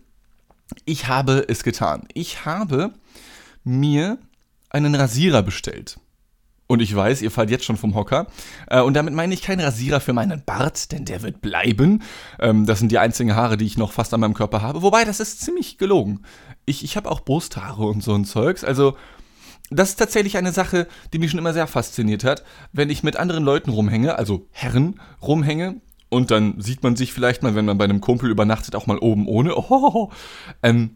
Ich 0.85 1.09
habe 1.09 1.43
es 1.49 1.63
getan. 1.63 2.07
Ich 2.13 2.45
habe 2.45 2.93
mir 3.65 4.19
einen 4.69 4.95
Rasierer 4.95 5.43
bestellt. 5.43 5.99
Und 6.71 6.81
ich 6.81 6.95
weiß, 6.95 7.21
ihr 7.21 7.31
fallt 7.31 7.49
jetzt 7.49 7.65
schon 7.65 7.75
vom 7.75 7.95
Hocker. 7.95 8.27
Äh, 8.67 8.79
und 8.79 8.93
damit 8.93 9.13
meine 9.13 9.33
ich 9.33 9.41
keinen 9.41 9.59
Rasierer 9.59 9.99
für 9.99 10.13
meinen 10.13 10.41
Bart, 10.45 10.93
denn 10.93 11.03
der 11.03 11.21
wird 11.21 11.41
bleiben. 11.41 12.01
Ähm, 12.39 12.65
das 12.65 12.79
sind 12.79 12.93
die 12.93 12.97
einzigen 12.97 13.35
Haare, 13.35 13.57
die 13.57 13.65
ich 13.65 13.77
noch 13.77 13.91
fast 13.91 14.13
an 14.13 14.21
meinem 14.21 14.33
Körper 14.33 14.61
habe. 14.61 14.81
Wobei, 14.81 15.03
das 15.03 15.19
ist 15.19 15.41
ziemlich 15.41 15.77
gelogen. 15.77 16.21
Ich, 16.63 16.85
ich 16.85 16.95
habe 16.95 17.11
auch 17.11 17.25
Brusthaare 17.25 17.83
und 17.83 18.01
so 18.01 18.13
ein 18.13 18.23
Zeugs. 18.23 18.63
Also, 18.63 18.95
das 19.69 19.89
ist 19.89 19.95
tatsächlich 19.97 20.37
eine 20.37 20.53
Sache, 20.53 20.87
die 21.11 21.19
mich 21.19 21.31
schon 21.31 21.39
immer 21.39 21.51
sehr 21.51 21.67
fasziniert 21.67 22.23
hat. 22.23 22.45
Wenn 22.71 22.89
ich 22.89 23.03
mit 23.03 23.17
anderen 23.17 23.43
Leuten 23.43 23.71
rumhänge, 23.71 24.17
also 24.17 24.47
Herren 24.51 25.01
rumhänge, 25.21 25.81
und 26.07 26.31
dann 26.31 26.61
sieht 26.61 26.83
man 26.83 26.95
sich 26.95 27.11
vielleicht 27.11 27.43
mal, 27.43 27.53
wenn 27.53 27.65
man 27.65 27.77
bei 27.77 27.83
einem 27.83 27.99
Kumpel 27.99 28.31
übernachtet, 28.31 28.75
auch 28.75 28.87
mal 28.87 28.97
oben 28.97 29.27
ohne. 29.27 29.57
Oh, 29.57 30.09
ähm, 30.63 30.95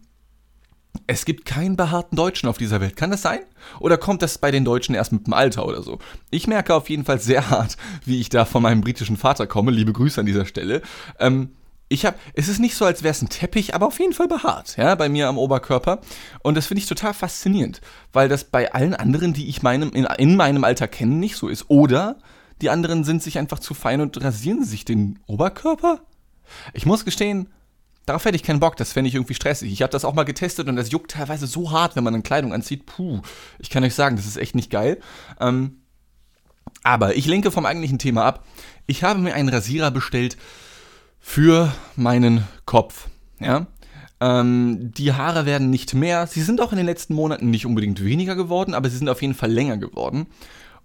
es 1.08 1.26
gibt 1.26 1.46
keinen 1.46 1.76
behaarten 1.76 2.16
Deutschen 2.16 2.50
auf 2.50 2.58
dieser 2.58 2.82
Welt. 2.82 2.96
Kann 2.96 3.12
das 3.12 3.22
sein? 3.22 3.40
Oder 3.80 3.98
kommt 3.98 4.22
das 4.22 4.38
bei 4.38 4.52
den 4.52 4.66
Deutschen 4.66 4.96
erst 4.96 5.12
mit 5.12 5.28
dem 5.28 5.34
Alter 5.34 5.66
oder 5.66 5.82
so? 5.82 6.00
Ich 6.32 6.48
merke 6.48 6.74
auf 6.74 6.90
jeden 6.90 7.06
Fall 7.06 7.20
sehr 7.20 7.50
hart, 7.50 7.78
wie 8.06 8.20
ich 8.20 8.30
da 8.30 8.46
von 8.46 8.62
meinem 8.62 8.82
britischen 8.82 9.18
Vater 9.18 9.48
komme. 9.48 9.72
Liebe 9.72 9.94
Grüße 9.94 10.20
an 10.20 10.26
dieser 10.26 10.46
Stelle. 10.46 10.82
Ähm, 11.20 11.52
ich 11.88 12.06
habe, 12.06 12.18
es 12.34 12.48
ist 12.48 12.60
nicht 12.60 12.76
so, 12.76 12.86
als 12.86 13.04
wäre 13.04 13.12
es 13.12 13.22
ein 13.22 13.30
Teppich, 13.30 13.76
aber 13.76 13.86
auf 13.86 14.00
jeden 14.00 14.14
Fall 14.14 14.28
behaart, 14.28 14.76
ja, 14.78 14.96
bei 14.96 15.08
mir 15.08 15.28
am 15.28 15.38
Oberkörper. 15.38 16.02
Und 16.42 16.56
das 16.56 16.66
finde 16.66 16.80
ich 16.80 16.88
total 16.88 17.14
faszinierend, 17.14 17.80
weil 18.12 18.28
das 18.28 18.44
bei 18.44 18.74
allen 18.74 18.96
anderen, 18.96 19.34
die 19.34 19.48
ich 19.48 19.62
meinem, 19.62 19.92
in, 19.92 20.06
in 20.18 20.36
meinem 20.36 20.64
Alter 20.64 20.88
kenne, 20.88 21.14
nicht 21.14 21.36
so 21.36 21.48
ist. 21.48 21.70
Oder 21.70 22.18
die 22.62 22.72
anderen 22.72 23.04
sind 23.04 23.22
sich 23.22 23.38
einfach 23.38 23.60
zu 23.60 23.74
fein 23.74 24.02
und 24.02 24.22
rasieren 24.24 24.64
sich 24.64 24.84
den 24.84 25.20
Oberkörper? 25.28 26.02
Ich 26.74 26.86
muss 26.86 27.06
gestehen, 27.06 27.50
Darauf 28.06 28.24
hätte 28.26 28.36
ich 28.36 28.44
keinen 28.44 28.60
Bock, 28.60 28.78
das 28.78 28.94
fände 28.94 29.08
ich 29.08 29.16
irgendwie 29.16 29.34
stressig. 29.34 29.72
Ich 29.72 29.82
habe 29.82 29.92
das 29.92 30.06
auch 30.06 30.14
mal 30.14 30.24
getestet 30.24 30.68
und 30.68 30.76
das 30.76 30.92
juckt 30.92 31.12
teilweise 31.12 31.48
so 31.48 31.72
hart, 31.72 31.96
wenn 31.96 32.04
man 32.04 32.14
eine 32.14 32.24
Kleidung 32.24 32.54
anzieht. 32.54 32.86
Puh, 32.86 33.22
ich 33.58 33.70
kann 33.70 33.84
euch 33.84 33.96
sagen, 33.96 34.16
das 34.16 34.26
ist 34.26 34.38
echt 34.38 34.56
nicht 34.56 34.70
geil. 34.70 35.00
Ähm, 35.40 35.78
aber 36.84 37.16
ich 37.16 37.26
lenke 37.26 37.52
vom 37.52 37.66
eigentlichen 37.66 37.98
Thema 37.98 38.26
ab. 38.26 38.46
Ich 38.86 39.04
habe 39.04 39.20
mir 39.20 39.34
einen 39.34 39.50
Rasierer 39.50 39.90
bestellt 39.90 40.38
für 41.20 41.74
meinen 41.96 42.44
Kopf. 42.66 43.08
Ja? 43.40 43.66
Ähm, 44.22 44.92
die 44.96 45.14
Haare 45.14 45.48
werden 45.48 45.72
nicht 45.72 45.96
mehr. 45.96 46.28
Sie 46.28 46.44
sind 46.44 46.62
auch 46.62 46.72
in 46.72 46.78
den 46.78 46.86
letzten 46.86 47.16
Monaten 47.16 47.50
nicht 47.50 47.66
unbedingt 47.66 48.04
weniger 48.04 48.36
geworden, 48.36 48.76
aber 48.76 48.90
sie 48.90 48.98
sind 48.98 49.10
auf 49.10 49.24
jeden 49.24 49.34
Fall 49.34 49.52
länger 49.52 49.78
geworden. 49.78 50.28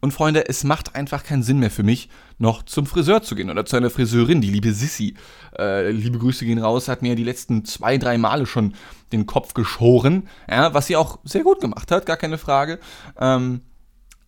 Und 0.00 0.12
Freunde, 0.12 0.48
es 0.48 0.64
macht 0.64 0.94
einfach 0.94 1.24
keinen 1.24 1.42
Sinn 1.42 1.58
mehr 1.58 1.70
für 1.70 1.82
mich, 1.82 2.08
noch 2.38 2.62
zum 2.62 2.86
Friseur 2.86 3.22
zu 3.22 3.34
gehen 3.34 3.50
oder 3.50 3.66
zu 3.66 3.76
einer 3.76 3.90
Friseurin. 3.90 4.40
Die 4.40 4.50
liebe 4.50 4.72
Sissy, 4.72 5.14
äh, 5.58 5.90
liebe 5.90 6.18
Grüße 6.18 6.46
gehen 6.46 6.58
raus, 6.58 6.88
hat 6.88 7.02
mir 7.02 7.16
die 7.16 7.24
letzten 7.24 7.64
zwei, 7.66 7.98
drei 7.98 8.16
Male 8.16 8.46
schon 8.46 8.74
den 9.12 9.26
Kopf 9.26 9.52
geschoren. 9.52 10.28
Ja, 10.48 10.72
was 10.72 10.86
sie 10.86 10.96
auch 10.96 11.18
sehr 11.24 11.42
gut 11.42 11.60
gemacht 11.60 11.90
hat, 11.90 12.06
gar 12.06 12.16
keine 12.16 12.38
Frage. 12.38 12.78
Ähm, 13.18 13.60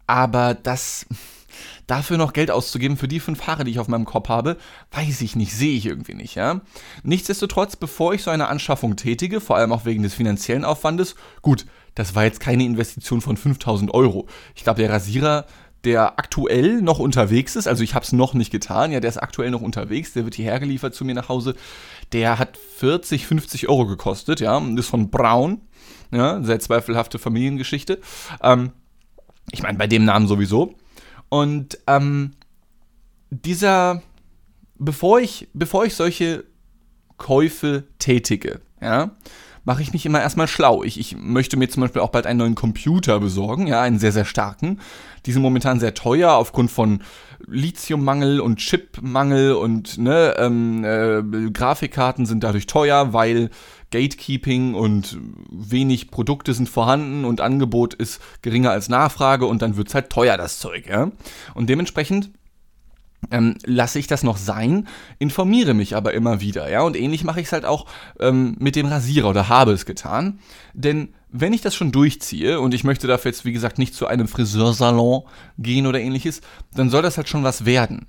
aber 0.06 0.54
das 0.54 1.06
dafür 1.86 2.16
noch 2.16 2.32
Geld 2.32 2.50
auszugeben 2.50 2.96
für 2.96 3.08
die 3.08 3.20
fünf 3.20 3.46
Haare, 3.46 3.64
die 3.64 3.70
ich 3.70 3.78
auf 3.78 3.88
meinem 3.88 4.04
Kopf 4.04 4.28
habe, 4.28 4.56
weiß 4.90 5.20
ich 5.22 5.36
nicht, 5.36 5.54
sehe 5.54 5.76
ich 5.76 5.86
irgendwie 5.86 6.14
nicht, 6.14 6.34
ja. 6.34 6.60
Nichtsdestotrotz, 7.02 7.76
bevor 7.76 8.14
ich 8.14 8.22
so 8.22 8.30
eine 8.30 8.48
Anschaffung 8.48 8.96
tätige, 8.96 9.40
vor 9.40 9.56
allem 9.56 9.72
auch 9.72 9.84
wegen 9.84 10.02
des 10.02 10.14
finanziellen 10.14 10.64
Aufwandes, 10.64 11.14
gut, 11.42 11.66
das 11.94 12.14
war 12.14 12.24
jetzt 12.24 12.40
keine 12.40 12.64
Investition 12.64 13.20
von 13.20 13.36
5000 13.36 13.92
Euro. 13.92 14.26
Ich 14.54 14.64
glaube, 14.64 14.80
der 14.80 14.90
Rasierer 14.90 15.46
der 15.84 16.18
aktuell 16.18 16.80
noch 16.80 16.98
unterwegs 16.98 17.56
ist, 17.56 17.66
also 17.66 17.82
ich 17.82 17.94
habe 17.94 18.04
es 18.04 18.12
noch 18.12 18.34
nicht 18.34 18.52
getan, 18.52 18.92
ja, 18.92 19.00
der 19.00 19.10
ist 19.10 19.22
aktuell 19.22 19.50
noch 19.50 19.62
unterwegs, 19.62 20.12
der 20.12 20.24
wird 20.24 20.34
hierher 20.34 20.60
geliefert 20.60 20.94
zu 20.94 21.04
mir 21.04 21.14
nach 21.14 21.28
Hause. 21.28 21.54
Der 22.12 22.38
hat 22.38 22.56
40, 22.56 23.26
50 23.26 23.68
Euro 23.68 23.86
gekostet, 23.86 24.40
ja, 24.40 24.58
ist 24.76 24.88
von 24.88 25.10
Braun, 25.10 25.60
ja, 26.12 26.42
sehr 26.42 26.60
zweifelhafte 26.60 27.18
Familiengeschichte. 27.18 28.00
Ähm, 28.42 28.72
ich 29.50 29.62
meine, 29.62 29.78
bei 29.78 29.86
dem 29.86 30.04
Namen 30.04 30.28
sowieso. 30.28 30.74
Und 31.28 31.78
ähm, 31.86 32.32
dieser, 33.30 34.02
bevor 34.78 35.20
ich, 35.20 35.48
bevor 35.52 35.84
ich 35.84 35.94
solche 35.94 36.44
Käufe 37.16 37.84
tätige, 37.98 38.60
ja, 38.80 39.16
mache 39.64 39.82
ich 39.82 39.92
mich 39.92 40.04
immer 40.06 40.20
erstmal 40.20 40.48
schlau. 40.48 40.82
Ich, 40.82 40.98
ich 40.98 41.16
möchte 41.16 41.56
mir 41.56 41.68
zum 41.68 41.82
Beispiel 41.82 42.02
auch 42.02 42.10
bald 42.10 42.26
einen 42.26 42.38
neuen 42.38 42.54
Computer 42.54 43.20
besorgen, 43.20 43.66
ja, 43.66 43.80
einen 43.80 43.98
sehr, 43.98 44.12
sehr 44.12 44.24
starken. 44.24 44.80
Die 45.26 45.32
sind 45.32 45.42
momentan 45.42 45.78
sehr 45.78 45.94
teuer 45.94 46.32
aufgrund 46.32 46.70
von 46.70 47.02
Lithiummangel 47.46 48.40
und 48.40 48.58
Chipmangel 48.58 49.52
und 49.52 49.98
ne, 49.98 50.34
ähm, 50.38 50.84
äh, 50.84 51.50
Grafikkarten 51.50 52.26
sind 52.26 52.42
dadurch 52.42 52.66
teuer, 52.66 53.12
weil 53.12 53.50
Gatekeeping 53.90 54.74
und 54.74 55.18
wenig 55.50 56.10
Produkte 56.10 56.54
sind 56.54 56.68
vorhanden 56.68 57.24
und 57.24 57.40
Angebot 57.40 57.94
ist 57.94 58.20
geringer 58.40 58.70
als 58.70 58.88
Nachfrage 58.88 59.46
und 59.46 59.62
dann 59.62 59.76
wird 59.76 59.88
es 59.88 59.94
halt 59.94 60.10
teuer, 60.10 60.36
das 60.36 60.58
Zeug, 60.58 60.88
ja. 60.88 61.10
Und 61.54 61.68
dementsprechend 61.68 62.30
ähm, 63.30 63.56
lasse 63.64 63.98
ich 63.98 64.06
das 64.06 64.22
noch 64.22 64.36
sein, 64.36 64.88
informiere 65.18 65.74
mich 65.74 65.96
aber 65.96 66.14
immer 66.14 66.40
wieder, 66.40 66.70
ja, 66.70 66.82
und 66.82 66.96
ähnlich 66.96 67.24
mache 67.24 67.40
ich 67.40 67.46
es 67.46 67.52
halt 67.52 67.64
auch 67.64 67.86
ähm, 68.20 68.56
mit 68.58 68.76
dem 68.76 68.86
Rasierer 68.86 69.30
oder 69.30 69.48
habe 69.48 69.72
es 69.72 69.86
getan, 69.86 70.40
denn 70.74 71.14
wenn 71.30 71.54
ich 71.54 71.62
das 71.62 71.74
schon 71.74 71.92
durchziehe 71.92 72.60
und 72.60 72.74
ich 72.74 72.84
möchte 72.84 73.06
dafür 73.06 73.30
jetzt, 73.30 73.44
wie 73.44 73.52
gesagt, 73.52 73.78
nicht 73.78 73.94
zu 73.94 74.06
einem 74.06 74.28
Friseursalon 74.28 75.22
gehen 75.56 75.86
oder 75.86 75.98
ähnliches, 75.98 76.42
dann 76.74 76.90
soll 76.90 77.00
das 77.00 77.16
halt 77.16 77.28
schon 77.28 77.42
was 77.42 77.64
werden. 77.64 78.06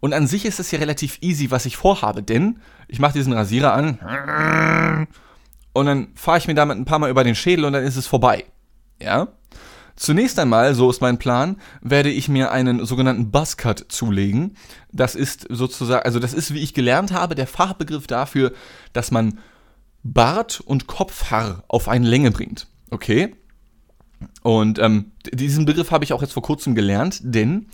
Und 0.00 0.12
an 0.12 0.26
sich 0.26 0.44
ist 0.44 0.60
es 0.60 0.70
ja 0.70 0.78
relativ 0.78 1.18
easy, 1.22 1.50
was 1.50 1.64
ich 1.64 1.76
vorhabe, 1.76 2.22
denn 2.22 2.58
ich 2.88 2.98
mache 2.98 3.14
diesen 3.14 3.32
Rasierer 3.32 3.72
an 3.72 5.06
und 5.72 5.86
dann 5.86 6.08
fahre 6.14 6.38
ich 6.38 6.48
mir 6.48 6.54
damit 6.54 6.76
ein 6.76 6.84
paar 6.84 6.98
Mal 6.98 7.10
über 7.10 7.24
den 7.24 7.34
Schädel 7.34 7.64
und 7.64 7.72
dann 7.72 7.84
ist 7.84 7.96
es 7.96 8.06
vorbei. 8.06 8.44
Ja? 9.00 9.28
Zunächst 10.00 10.38
einmal, 10.38 10.74
so 10.74 10.88
ist 10.88 11.02
mein 11.02 11.18
Plan, 11.18 11.58
werde 11.82 12.08
ich 12.08 12.26
mir 12.26 12.52
einen 12.52 12.86
sogenannten 12.86 13.30
Buzzcut 13.30 13.84
zulegen. 13.90 14.56
Das 14.90 15.14
ist 15.14 15.46
sozusagen, 15.50 16.06
also 16.06 16.18
das 16.18 16.32
ist, 16.32 16.54
wie 16.54 16.60
ich 16.60 16.72
gelernt 16.72 17.12
habe, 17.12 17.34
der 17.34 17.46
Fachbegriff 17.46 18.06
dafür, 18.06 18.52
dass 18.94 19.10
man 19.10 19.40
Bart 20.02 20.58
und 20.58 20.86
Kopfhaar 20.86 21.64
auf 21.68 21.86
eine 21.86 22.08
Länge 22.08 22.30
bringt. 22.30 22.66
Okay? 22.88 23.36
Und 24.40 24.78
ähm, 24.78 25.12
diesen 25.34 25.66
Begriff 25.66 25.90
habe 25.90 26.02
ich 26.02 26.14
auch 26.14 26.22
jetzt 26.22 26.32
vor 26.32 26.42
kurzem 26.42 26.74
gelernt, 26.74 27.20
denn 27.22 27.66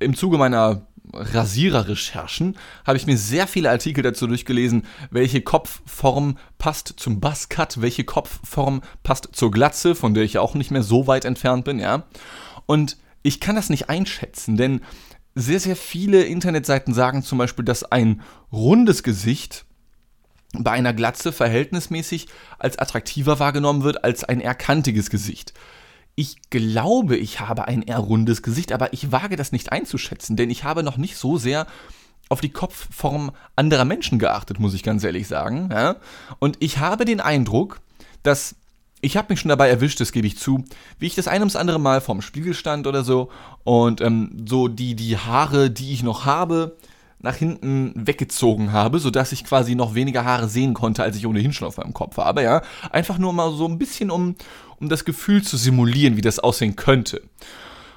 im 0.00 0.16
Zuge 0.16 0.36
meiner 0.36 0.88
Rasierer-Recherchen 1.12 2.56
habe 2.86 2.96
ich 2.96 3.06
mir 3.06 3.16
sehr 3.16 3.46
viele 3.46 3.70
Artikel 3.70 4.02
dazu 4.02 4.26
durchgelesen, 4.26 4.84
welche 5.10 5.42
Kopfform 5.42 6.38
passt 6.58 6.94
zum 6.96 7.20
Buzzcut, 7.20 7.80
welche 7.80 8.04
Kopfform 8.04 8.82
passt 9.02 9.28
zur 9.32 9.50
Glatze, 9.50 9.94
von 9.94 10.14
der 10.14 10.24
ich 10.24 10.34
ja 10.34 10.40
auch 10.40 10.54
nicht 10.54 10.70
mehr 10.70 10.82
so 10.82 11.06
weit 11.06 11.24
entfernt 11.24 11.64
bin, 11.64 11.78
ja. 11.78 12.04
Und 12.66 12.96
ich 13.22 13.40
kann 13.40 13.56
das 13.56 13.70
nicht 13.70 13.88
einschätzen, 13.88 14.56
denn 14.56 14.80
sehr, 15.34 15.60
sehr 15.60 15.76
viele 15.76 16.24
Internetseiten 16.24 16.94
sagen 16.94 17.22
zum 17.22 17.38
Beispiel, 17.38 17.64
dass 17.64 17.84
ein 17.84 18.22
rundes 18.52 19.02
Gesicht 19.02 19.66
bei 20.52 20.72
einer 20.72 20.94
Glatze 20.94 21.32
verhältnismäßig 21.32 22.26
als 22.58 22.78
attraktiver 22.78 23.38
wahrgenommen 23.38 23.82
wird 23.82 24.04
als 24.04 24.24
ein 24.24 24.40
eher 24.40 24.54
kantiges 24.54 25.10
Gesicht. 25.10 25.52
Ich 26.18 26.50
glaube, 26.50 27.16
ich 27.16 27.38
habe 27.38 27.68
ein 27.68 27.80
eher 27.80 28.00
rundes 28.00 28.42
Gesicht, 28.42 28.72
aber 28.72 28.92
ich 28.92 29.12
wage 29.12 29.36
das 29.36 29.52
nicht 29.52 29.70
einzuschätzen, 29.70 30.34
denn 30.34 30.50
ich 30.50 30.64
habe 30.64 30.82
noch 30.82 30.96
nicht 30.96 31.16
so 31.16 31.38
sehr 31.38 31.68
auf 32.28 32.40
die 32.40 32.48
Kopfform 32.48 33.30
anderer 33.54 33.84
Menschen 33.84 34.18
geachtet, 34.18 34.58
muss 34.58 34.74
ich 34.74 34.82
ganz 34.82 35.04
ehrlich 35.04 35.28
sagen. 35.28 35.68
Ja? 35.70 35.94
Und 36.40 36.56
ich 36.58 36.78
habe 36.78 37.04
den 37.04 37.20
Eindruck, 37.20 37.78
dass 38.24 38.56
ich 39.00 39.16
habe 39.16 39.32
mich 39.32 39.38
schon 39.38 39.48
dabei 39.50 39.68
erwischt, 39.68 40.00
das 40.00 40.10
gebe 40.10 40.26
ich 40.26 40.36
zu, 40.36 40.64
wie 40.98 41.06
ich 41.06 41.14
das 41.14 41.28
ein 41.28 41.40
ums 41.40 41.54
andere 41.54 41.78
Mal 41.78 42.00
vorm 42.00 42.20
Spiegel 42.20 42.52
stand 42.52 42.88
oder 42.88 43.04
so 43.04 43.30
und 43.62 44.00
ähm, 44.00 44.44
so 44.44 44.66
die, 44.66 44.96
die 44.96 45.16
Haare, 45.16 45.70
die 45.70 45.92
ich 45.92 46.02
noch 46.02 46.24
habe, 46.24 46.76
nach 47.20 47.36
hinten 47.36 47.92
weggezogen 47.94 48.72
habe, 48.72 49.00
sodass 49.00 49.32
ich 49.32 49.44
quasi 49.44 49.74
noch 49.74 49.94
weniger 49.94 50.24
Haare 50.24 50.48
sehen 50.48 50.74
konnte, 50.74 51.02
als 51.02 51.16
ich 51.16 51.26
ohnehin 51.26 51.52
schon 51.52 51.66
auf 51.66 51.76
meinem 51.76 51.94
Kopf 51.94 52.16
habe, 52.16 52.42
ja. 52.42 52.62
Einfach 52.90 53.18
nur 53.18 53.32
mal 53.32 53.52
so 53.52 53.66
ein 53.66 53.78
bisschen, 53.78 54.10
um, 54.10 54.36
um 54.78 54.88
das 54.88 55.04
Gefühl 55.04 55.42
zu 55.42 55.56
simulieren, 55.56 56.16
wie 56.16 56.20
das 56.20 56.38
aussehen 56.38 56.76
könnte. 56.76 57.22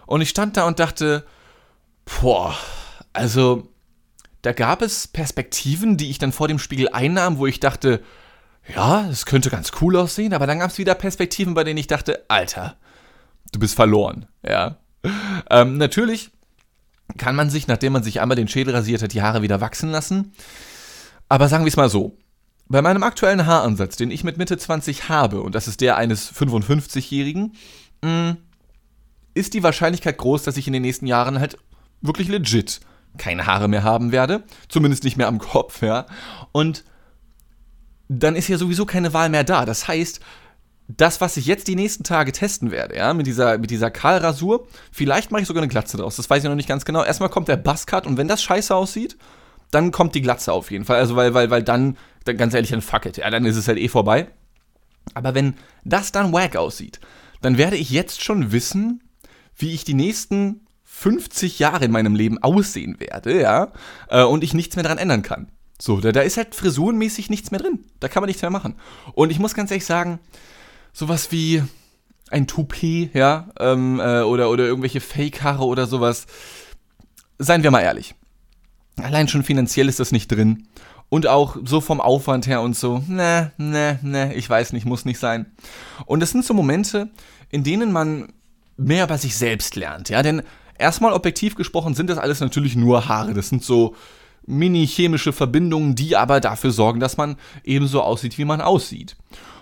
Und 0.07 0.21
ich 0.21 0.29
stand 0.29 0.57
da 0.57 0.65
und 0.65 0.79
dachte, 0.79 1.25
boah, 2.05 2.55
also 3.13 3.69
da 4.41 4.53
gab 4.53 4.81
es 4.81 5.07
Perspektiven, 5.07 5.97
die 5.97 6.09
ich 6.09 6.17
dann 6.17 6.31
vor 6.31 6.47
dem 6.47 6.57
Spiegel 6.59 6.89
einnahm, 6.89 7.37
wo 7.37 7.45
ich 7.45 7.59
dachte, 7.59 8.01
ja, 8.75 9.07
es 9.09 9.25
könnte 9.25 9.49
ganz 9.49 9.71
cool 9.81 9.95
aussehen, 9.97 10.33
aber 10.33 10.47
dann 10.47 10.59
gab 10.59 10.71
es 10.71 10.77
wieder 10.79 10.95
Perspektiven, 10.95 11.53
bei 11.53 11.63
denen 11.63 11.77
ich 11.77 11.87
dachte, 11.87 12.25
Alter, 12.27 12.77
du 13.51 13.59
bist 13.59 13.75
verloren, 13.75 14.25
ja. 14.43 14.77
Ähm, 15.49 15.77
natürlich 15.77 16.31
kann 17.17 17.35
man 17.35 17.49
sich, 17.49 17.67
nachdem 17.67 17.93
man 17.93 18.03
sich 18.03 18.21
einmal 18.21 18.35
den 18.35 18.47
Schädel 18.47 18.73
rasiert 18.73 19.01
hat, 19.01 19.13
die 19.13 19.21
Haare 19.21 19.41
wieder 19.41 19.61
wachsen 19.61 19.89
lassen. 19.89 20.33
Aber 21.29 21.47
sagen 21.47 21.63
wir 21.63 21.69
es 21.69 21.77
mal 21.77 21.89
so. 21.89 22.17
Bei 22.67 22.81
meinem 22.81 23.03
aktuellen 23.03 23.45
Haaransatz, 23.45 23.97
den 23.97 24.11
ich 24.11 24.23
mit 24.23 24.37
Mitte 24.37 24.57
20 24.57 25.09
habe, 25.09 25.41
und 25.41 25.55
das 25.55 25.67
ist 25.67 25.81
der 25.81 25.97
eines 25.97 26.33
55-Jährigen, 26.33 27.53
mm, 28.01 28.31
ist 29.33 29.53
die 29.53 29.63
Wahrscheinlichkeit 29.63 30.17
groß, 30.17 30.43
dass 30.43 30.57
ich 30.57 30.67
in 30.67 30.73
den 30.73 30.81
nächsten 30.81 31.07
Jahren 31.07 31.39
halt 31.39 31.57
wirklich 32.01 32.27
legit 32.27 32.81
keine 33.17 33.45
Haare 33.45 33.67
mehr 33.67 33.83
haben 33.83 34.11
werde. 34.11 34.43
Zumindest 34.69 35.03
nicht 35.03 35.17
mehr 35.17 35.27
am 35.27 35.39
Kopf, 35.39 35.81
ja. 35.81 36.05
Und 36.51 36.85
dann 38.07 38.35
ist 38.35 38.47
ja 38.47 38.57
sowieso 38.57 38.85
keine 38.85 39.13
Wahl 39.13 39.29
mehr 39.29 39.43
da. 39.43 39.65
Das 39.65 39.87
heißt, 39.87 40.19
das, 40.97 41.21
was 41.21 41.37
ich 41.37 41.45
jetzt 41.45 41.67
die 41.67 41.75
nächsten 41.75 42.03
Tage 42.03 42.31
testen 42.31 42.71
werde, 42.71 42.95
ja, 42.95 43.13
mit 43.13 43.27
dieser, 43.27 43.57
mit 43.57 43.69
dieser 43.69 43.91
Kahlrasur, 43.91 44.67
vielleicht 44.91 45.31
mache 45.31 45.41
ich 45.41 45.47
sogar 45.47 45.61
eine 45.61 45.69
Glatze 45.69 45.97
draus. 45.97 46.15
Das 46.15 46.29
weiß 46.29 46.43
ich 46.43 46.49
noch 46.49 46.55
nicht 46.55 46.67
ganz 46.67 46.85
genau. 46.85 47.03
Erstmal 47.03 47.29
kommt 47.29 47.47
der 47.47 47.57
Buzzcut 47.57 48.07
und 48.07 48.17
wenn 48.17 48.27
das 48.27 48.41
scheiße 48.41 48.75
aussieht, 48.75 49.17
dann 49.69 49.91
kommt 49.91 50.15
die 50.15 50.21
Glatze 50.21 50.51
auf 50.51 50.71
jeden 50.71 50.85
Fall. 50.85 50.97
Also, 50.97 51.15
weil, 51.15 51.33
weil, 51.33 51.49
weil 51.49 51.63
dann, 51.63 51.97
dann 52.25 52.37
ganz 52.37 52.53
ehrlich, 52.53 52.71
dann 52.71 52.81
fuck 52.81 53.05
it. 53.05 53.17
Ja, 53.17 53.29
dann 53.29 53.45
ist 53.45 53.55
es 53.55 53.67
halt 53.67 53.77
eh 53.77 53.87
vorbei. 53.87 54.27
Aber 55.13 55.33
wenn 55.33 55.55
das 55.83 56.11
dann 56.11 56.33
wack 56.33 56.55
aussieht, 56.55 56.99
dann 57.41 57.57
werde 57.57 57.77
ich 57.77 57.89
jetzt 57.89 58.23
schon 58.23 58.51
wissen, 58.51 59.03
wie 59.55 59.73
ich 59.73 59.83
die 59.83 59.93
nächsten 59.93 60.67
50 60.83 61.59
Jahre 61.59 61.85
in 61.85 61.91
meinem 61.91 62.15
Leben 62.15 62.37
aussehen 62.43 62.99
werde, 62.99 63.41
ja, 63.41 63.71
äh, 64.09 64.23
und 64.23 64.43
ich 64.43 64.53
nichts 64.53 64.75
mehr 64.75 64.83
daran 64.83 64.97
ändern 64.97 65.23
kann. 65.23 65.47
So, 65.79 65.99
da, 65.99 66.11
da 66.11 66.21
ist 66.21 66.37
halt 66.37 66.53
frisurenmäßig 66.53 67.29
nichts 67.31 67.49
mehr 67.49 67.59
drin. 67.59 67.85
Da 67.99 68.07
kann 68.07 68.21
man 68.21 68.27
nichts 68.27 68.43
mehr 68.43 68.51
machen. 68.51 68.75
Und 69.13 69.31
ich 69.31 69.39
muss 69.39 69.55
ganz 69.55 69.71
ehrlich 69.71 69.85
sagen, 69.85 70.19
sowas 70.93 71.31
wie 71.31 71.63
ein 72.29 72.47
Toupet, 72.47 73.13
ja, 73.13 73.49
ähm, 73.59 73.99
äh, 73.99 74.21
oder, 74.21 74.49
oder 74.49 74.65
irgendwelche 74.65 75.01
Fake-Haare 75.01 75.65
oder 75.65 75.85
sowas. 75.85 76.27
Seien 77.37 77.63
wir 77.63 77.71
mal 77.71 77.81
ehrlich. 77.81 78.15
Allein 78.97 79.27
schon 79.27 79.43
finanziell 79.43 79.89
ist 79.89 79.99
das 79.99 80.11
nicht 80.11 80.31
drin. 80.31 80.67
Und 81.09 81.27
auch 81.27 81.57
so 81.65 81.81
vom 81.81 81.99
Aufwand 81.99 82.47
her 82.47 82.61
und 82.61 82.75
so, 82.75 83.03
ne, 83.07 83.51
ne, 83.57 83.99
ne, 84.01 84.33
ich 84.33 84.49
weiß 84.49 84.71
nicht, 84.71 84.85
muss 84.85 85.03
nicht 85.03 85.19
sein. 85.19 85.51
Und 86.05 86.21
das 86.21 86.31
sind 86.31 86.45
so 86.45 86.53
Momente, 86.53 87.09
in 87.49 87.63
denen 87.63 87.91
man 87.91 88.31
mehr 88.77 89.03
über 89.03 89.17
sich 89.17 89.35
selbst 89.35 89.75
lernt, 89.75 90.07
ja, 90.09 90.23
denn 90.23 90.41
erstmal 90.77 91.11
objektiv 91.13 91.55
gesprochen 91.55 91.95
sind 91.95 92.09
das 92.09 92.17
alles 92.17 92.39
natürlich 92.39 92.75
nur 92.75 93.07
Haare. 93.07 93.33
Das 93.33 93.49
sind 93.49 93.63
so 93.63 93.95
mini-chemische 94.47 95.33
Verbindungen, 95.33 95.95
die 95.95 96.15
aber 96.15 96.39
dafür 96.39 96.71
sorgen, 96.71 96.99
dass 96.99 97.17
man 97.17 97.35
ebenso 97.63 98.01
aussieht, 98.01 98.37
wie 98.37 98.45
man 98.45 98.61
aussieht. 98.61 99.15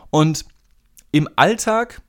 Und 0.10 0.46
im 1.12 1.30
Alltag 1.36 2.02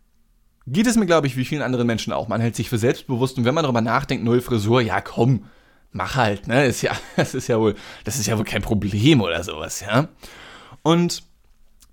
geht 0.67 0.87
es 0.87 0.97
mir, 0.97 1.07
glaube 1.07 1.27
ich, 1.27 1.37
wie 1.37 1.45
vielen 1.45 1.63
anderen 1.63 1.87
Menschen 1.87 2.13
auch. 2.13 2.29
Man 2.29 2.41
hält 2.41 2.57
sich 2.57 2.69
für 2.69 2.79
selbstbewusst 2.79 3.39
und 3.39 3.45
wenn 3.45 3.55
man 3.55 3.65
darüber 3.65 3.81
nachdenkt, 3.81 4.25
neue 4.25 4.41
Frisur, 4.41 4.81
ja 4.81 5.01
komm, 5.01 5.45
mach 5.93 6.17
halt, 6.17 6.47
ne? 6.47 6.67
Ist 6.67 6.83
ja, 6.83 6.93
das 7.17 7.35
ist 7.35 7.49
ja 7.49 7.59
wohl, 7.59 7.75
das 8.05 8.19
ist 8.19 8.27
ja 8.27 8.39
wohl 8.39 8.45
kein 8.45 8.63
Problem 8.63 9.21
oder 9.21 9.43
sowas, 9.43 9.81
ja. 9.81 10.09
Und 10.83 11.23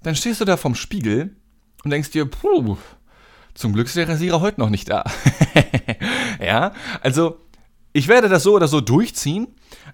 dann 0.03 0.15
stehst 0.15 0.41
du 0.41 0.45
da 0.45 0.57
vorm 0.57 0.75
Spiegel 0.75 1.35
und 1.83 1.91
denkst 1.91 2.11
dir, 2.11 2.25
puh, 2.25 2.77
zum 3.53 3.73
Glück 3.73 3.87
ist 3.87 3.95
der 3.95 4.07
Rasierer 4.07 4.41
heute 4.41 4.59
noch 4.59 4.69
nicht 4.69 4.89
da. 4.89 5.03
ja, 6.39 6.73
also 7.01 7.39
ich 7.93 8.07
werde 8.07 8.29
das 8.29 8.43
so 8.43 8.53
oder 8.53 8.67
so 8.67 8.81
durchziehen, 8.81 9.47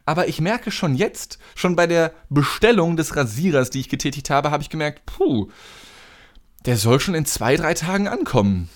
aber 0.06 0.28
ich 0.28 0.42
merke 0.42 0.72
schon 0.72 0.96
jetzt, 0.96 1.40
schon 1.56 1.78
bei 1.78 1.88
der 1.88 2.12
Bestellung 2.30 2.98
des 2.98 3.16
Rasierers, 3.16 3.70
die 3.70 3.80
ich 3.80 3.88
getätigt 3.88 4.30
habe, 4.30 4.52
habe 4.52 4.62
ich 4.62 4.70
gemerkt, 4.70 5.06
puh, 5.06 5.50
der 6.66 6.78
soll 6.78 7.00
schon 7.00 7.16
in 7.16 7.26
zwei, 7.26 7.56
drei 7.56 7.74
Tagen 7.74 8.08
ankommen. 8.08 8.70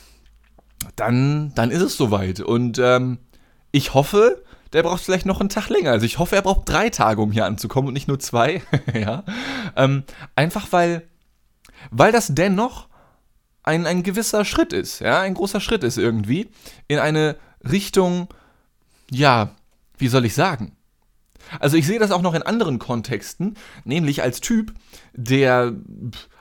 Dann, 0.95 1.53
dann 1.55 1.71
ist 1.71 1.81
es 1.81 1.97
soweit. 1.97 2.39
Und 2.39 2.79
ähm, 2.79 3.19
ich 3.71 3.93
hoffe, 3.93 4.43
der 4.73 4.83
braucht 4.83 5.03
vielleicht 5.03 5.25
noch 5.25 5.39
einen 5.39 5.49
Tag 5.49 5.69
länger. 5.69 5.91
Also 5.91 6.05
ich 6.05 6.19
hoffe, 6.19 6.35
er 6.35 6.41
braucht 6.41 6.67
drei 6.69 6.89
Tage, 6.89 7.21
um 7.21 7.31
hier 7.31 7.45
anzukommen 7.45 7.87
und 7.87 7.93
nicht 7.93 8.07
nur 8.07 8.19
zwei. 8.19 8.61
ja. 8.93 9.23
Ähm, 9.75 10.03
einfach 10.35 10.67
weil, 10.71 11.07
weil 11.91 12.11
das 12.11 12.27
dennoch 12.29 12.87
ein, 13.63 13.85
ein 13.85 14.03
gewisser 14.03 14.45
Schritt 14.45 14.71
ist, 14.71 14.99
ja, 14.99 15.19
ein 15.19 15.33
großer 15.33 15.59
Schritt 15.59 15.83
ist 15.83 15.97
irgendwie 15.97 16.49
in 16.87 16.99
eine 16.99 17.35
Richtung, 17.69 18.29
ja, 19.11 19.55
wie 19.97 20.07
soll 20.07 20.25
ich 20.25 20.35
sagen? 20.35 20.77
Also 21.59 21.77
ich 21.77 21.85
sehe 21.85 21.99
das 21.99 22.11
auch 22.11 22.21
noch 22.21 22.33
in 22.33 22.43
anderen 22.43 22.79
Kontexten, 22.79 23.55
nämlich 23.83 24.21
als 24.21 24.41
Typ, 24.41 24.73
der 25.13 25.73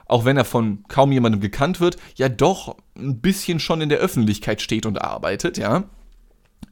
auch 0.06 0.24
wenn 0.24 0.36
er 0.36 0.44
von 0.44 0.84
kaum 0.88 1.12
jemandem 1.12 1.40
gekannt 1.40 1.80
wird, 1.80 1.96
ja 2.14 2.28
doch 2.28 2.76
ein 2.96 3.20
bisschen 3.20 3.60
schon 3.60 3.80
in 3.80 3.88
der 3.88 3.98
Öffentlichkeit 3.98 4.62
steht 4.62 4.86
und 4.86 5.02
arbeitet, 5.02 5.58
ja. 5.58 5.84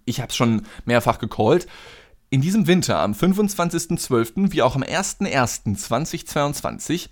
Ich 0.05 0.21
habe 0.21 0.31
es 0.31 0.37
schon 0.37 0.63
mehrfach 0.85 1.19
gecallt. 1.19 1.67
In 2.31 2.41
diesem 2.41 2.67
Winter, 2.67 3.01
am 3.01 3.13
25.12. 3.13 4.53
wie 4.53 4.63
auch 4.63 4.77
am 4.77 4.83
01.01.2022, 4.83 7.09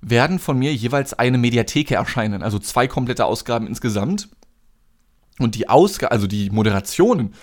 werden 0.00 0.38
von 0.38 0.58
mir 0.58 0.74
jeweils 0.74 1.14
eine 1.14 1.38
Mediatheke 1.38 1.96
erscheinen, 1.96 2.42
also 2.42 2.58
zwei 2.58 2.86
komplette 2.86 3.24
Ausgaben 3.24 3.66
insgesamt. 3.66 4.28
Und 5.38 5.54
die 5.54 5.68
Ausgaben, 5.68 6.12
also 6.12 6.26
die 6.26 6.50
Moderationen 6.50 7.34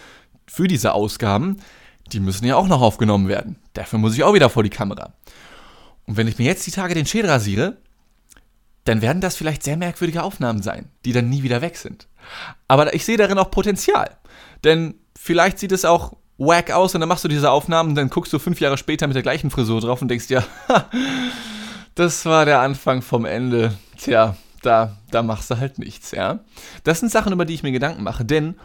für 0.48 0.68
diese 0.68 0.94
Ausgaben, 0.94 1.58
die 2.12 2.20
müssen 2.20 2.46
ja 2.46 2.56
auch 2.56 2.68
noch 2.68 2.82
aufgenommen 2.82 3.28
werden. 3.28 3.58
Dafür 3.74 4.00
muss 4.00 4.16
ich 4.16 4.24
auch 4.24 4.34
wieder 4.34 4.50
vor 4.50 4.64
die 4.64 4.70
Kamera. 4.70 5.14
Und 6.06 6.18
wenn 6.18 6.28
ich 6.28 6.38
mir 6.38 6.46
jetzt 6.46 6.66
die 6.68 6.72
Tage 6.72 6.96
den 6.96 7.06
Schädel 7.06 7.30
rasiere, 7.30 7.78
dann 8.86 9.02
werden 9.02 9.22
das 9.22 9.36
vielleicht 9.36 9.64
sehr 9.64 9.78
merkwürdige 9.78 10.24
Aufnahmen 10.24 10.62
sein, 10.62 10.90
die 11.06 11.14
dann 11.14 11.30
nie 11.30 11.44
wieder 11.44 11.62
weg 11.62 11.78
sind. 11.78 12.08
Aber 12.68 12.94
ich 12.94 13.06
sehe 13.06 13.18
darin 13.18 13.38
auch 13.38 13.52
Potenzial. 13.52 14.10
Denn 14.64 14.96
vielleicht 15.18 15.60
sieht 15.60 15.72
es 15.72 15.86
auch 15.86 16.14
wack 16.38 16.72
aus 16.72 16.94
und 16.96 17.02
dann 17.02 17.10
machst 17.10 17.24
du 17.24 17.28
diese 17.28 17.52
Aufnahmen 17.52 17.90
und 17.90 17.96
dann 17.96 18.10
guckst 18.10 18.34
du 18.34 18.40
fünf 18.40 18.60
Jahre 18.60 18.78
später 18.78 19.08
mit 19.08 19.16
der 19.16 19.24
gleichen 19.24 19.50
Frisur 19.50 19.82
drauf 19.82 20.02
und 20.02 20.08
denkst 20.08 20.28
dir, 20.28 20.44
das 21.96 22.26
war 22.26 22.46
der 22.46 22.60
Anfang 22.60 23.02
vom 23.02 23.26
Ende. 23.26 23.74
Tja, 23.98 24.36
da, 24.62 24.98
da 25.12 25.24
machst 25.24 25.52
du 25.52 25.58
halt 25.58 25.80
nichts, 25.80 26.12
ja. 26.12 26.40
Das 26.84 27.00
sind 27.00 27.12
Sachen, 27.12 27.34
über 27.34 27.46
die 27.46 27.54
ich 27.54 27.64
mir 27.64 27.72
Gedanken 27.72 28.04
mache, 28.04 28.26
denn 28.26 28.56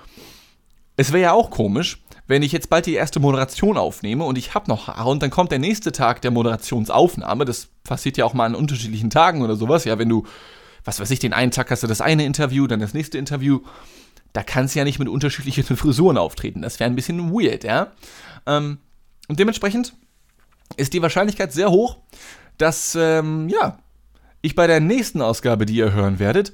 es 0.98 1.12
wäre 1.12 1.22
ja 1.22 1.32
auch 1.32 1.50
komisch, 1.50 2.02
wenn 2.26 2.42
ich 2.42 2.50
jetzt 2.50 2.68
bald 2.68 2.84
die 2.84 2.94
erste 2.94 3.20
Moderation 3.20 3.78
aufnehme 3.78 4.24
und 4.24 4.36
ich 4.36 4.54
habe 4.54 4.68
noch 4.68 4.88
Haare 4.88 5.08
und 5.08 5.22
dann 5.22 5.30
kommt 5.30 5.52
der 5.52 5.60
nächste 5.60 5.92
Tag 5.92 6.20
der 6.22 6.32
Moderationsaufnahme, 6.32 7.44
das 7.44 7.68
passiert 7.84 8.16
ja 8.16 8.24
auch 8.24 8.34
mal 8.34 8.46
an 8.46 8.56
unterschiedlichen 8.56 9.08
Tagen 9.08 9.42
oder 9.42 9.54
sowas, 9.54 9.84
ja, 9.84 9.96
wenn 9.98 10.08
du, 10.08 10.26
was 10.84 10.98
weiß 10.98 11.10
ich, 11.12 11.20
den 11.20 11.32
einen 11.32 11.52
Tag 11.52 11.70
hast 11.70 11.84
du 11.84 11.86
das 11.86 12.00
eine 12.00 12.24
Interview, 12.24 12.66
dann 12.66 12.80
das 12.80 12.94
nächste 12.94 13.16
Interview, 13.16 13.60
da 14.32 14.42
kannst 14.42 14.74
du 14.74 14.80
ja 14.80 14.84
nicht 14.84 14.98
mit 14.98 15.08
unterschiedlichen 15.08 15.64
Frisuren 15.76 16.18
auftreten. 16.18 16.62
Das 16.62 16.80
wäre 16.80 16.90
ein 16.90 16.96
bisschen 16.96 17.32
weird, 17.32 17.62
ja. 17.62 17.92
Ähm, 18.46 18.78
und 19.28 19.38
dementsprechend 19.38 19.94
ist 20.76 20.94
die 20.94 21.02
Wahrscheinlichkeit 21.02 21.52
sehr 21.52 21.70
hoch, 21.70 21.98
dass, 22.58 22.96
ähm, 23.00 23.48
ja, 23.48 23.78
ich 24.42 24.56
bei 24.56 24.66
der 24.66 24.80
nächsten 24.80 25.22
Ausgabe, 25.22 25.64
die 25.64 25.76
ihr 25.76 25.92
hören 25.92 26.18
werdet, 26.18 26.52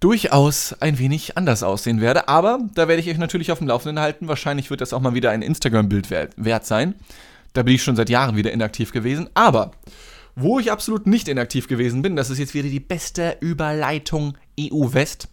durchaus 0.00 0.74
ein 0.80 0.98
wenig 0.98 1.36
anders 1.36 1.62
aussehen 1.62 2.00
werde. 2.00 2.28
Aber 2.28 2.60
da 2.74 2.88
werde 2.88 3.02
ich 3.02 3.08
euch 3.08 3.18
natürlich 3.18 3.52
auf 3.52 3.58
dem 3.58 3.68
Laufenden 3.68 4.00
halten. 4.00 4.28
Wahrscheinlich 4.28 4.70
wird 4.70 4.80
das 4.80 4.92
auch 4.92 5.00
mal 5.00 5.14
wieder 5.14 5.30
ein 5.30 5.42
Instagram-Bild 5.42 6.10
wert, 6.10 6.66
sein. 6.66 6.94
Da 7.52 7.62
bin 7.62 7.74
ich 7.74 7.82
schon 7.82 7.96
seit 7.96 8.10
Jahren 8.10 8.36
wieder 8.36 8.52
inaktiv 8.52 8.92
gewesen. 8.92 9.28
Aber 9.34 9.72
wo 10.36 10.58
ich 10.60 10.70
absolut 10.70 11.06
nicht 11.06 11.28
inaktiv 11.28 11.66
gewesen 11.66 12.02
bin, 12.02 12.14
das 12.14 12.30
ist 12.30 12.38
jetzt 12.38 12.54
wieder 12.54 12.68
die 12.68 12.80
beste 12.80 13.36
Überleitung 13.40 14.38
EU-West, 14.60 15.28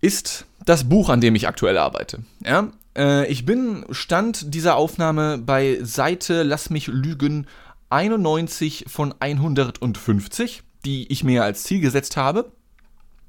ist 0.00 0.46
das 0.64 0.88
Buch, 0.88 1.08
an 1.08 1.20
dem 1.20 1.34
ich 1.34 1.48
aktuell 1.48 1.76
arbeite. 1.76 2.20
Ja? 2.44 2.72
Äh, 2.96 3.26
ich 3.30 3.44
bin 3.44 3.84
Stand 3.90 4.54
dieser 4.54 4.76
Aufnahme 4.76 5.38
bei 5.38 5.78
Seite, 5.82 6.42
lass 6.42 6.70
mich 6.70 6.86
lügen, 6.86 7.46
91 7.90 8.84
von 8.88 9.14
150, 9.18 10.62
die 10.84 11.10
ich 11.10 11.24
mir 11.24 11.44
als 11.44 11.64
Ziel 11.64 11.80
gesetzt 11.80 12.16
habe. 12.16 12.52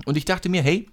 Und 0.06 0.18
ich 0.18 0.26
dachte 0.26 0.50
mir, 0.50 0.62
hey, 0.62 0.90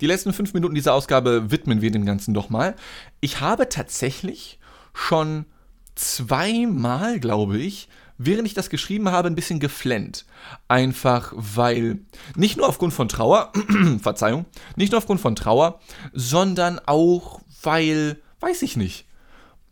die 0.00 0.06
letzten 0.06 0.32
fünf 0.32 0.54
Minuten 0.54 0.74
dieser 0.74 0.94
Ausgabe 0.94 1.50
widmen 1.50 1.80
wir 1.80 1.90
dem 1.90 2.06
Ganzen 2.06 2.34
doch 2.34 2.50
mal. 2.50 2.74
Ich 3.20 3.40
habe 3.40 3.68
tatsächlich 3.68 4.58
schon 4.92 5.46
zweimal, 5.94 7.20
glaube 7.20 7.58
ich, 7.58 7.88
während 8.18 8.46
ich 8.46 8.54
das 8.54 8.70
geschrieben 8.70 9.10
habe, 9.10 9.28
ein 9.28 9.34
bisschen 9.34 9.60
geflennt. 9.60 10.24
Einfach 10.68 11.32
weil, 11.34 12.00
nicht 12.36 12.56
nur 12.56 12.68
aufgrund 12.68 12.94
von 12.94 13.08
Trauer, 13.08 13.52
Verzeihung, 14.00 14.46
nicht 14.76 14.92
nur 14.92 14.98
aufgrund 14.98 15.20
von 15.20 15.36
Trauer, 15.36 15.80
sondern 16.12 16.80
auch 16.86 17.40
weil, 17.62 18.20
weiß 18.40 18.62
ich 18.62 18.76
nicht, 18.76 19.06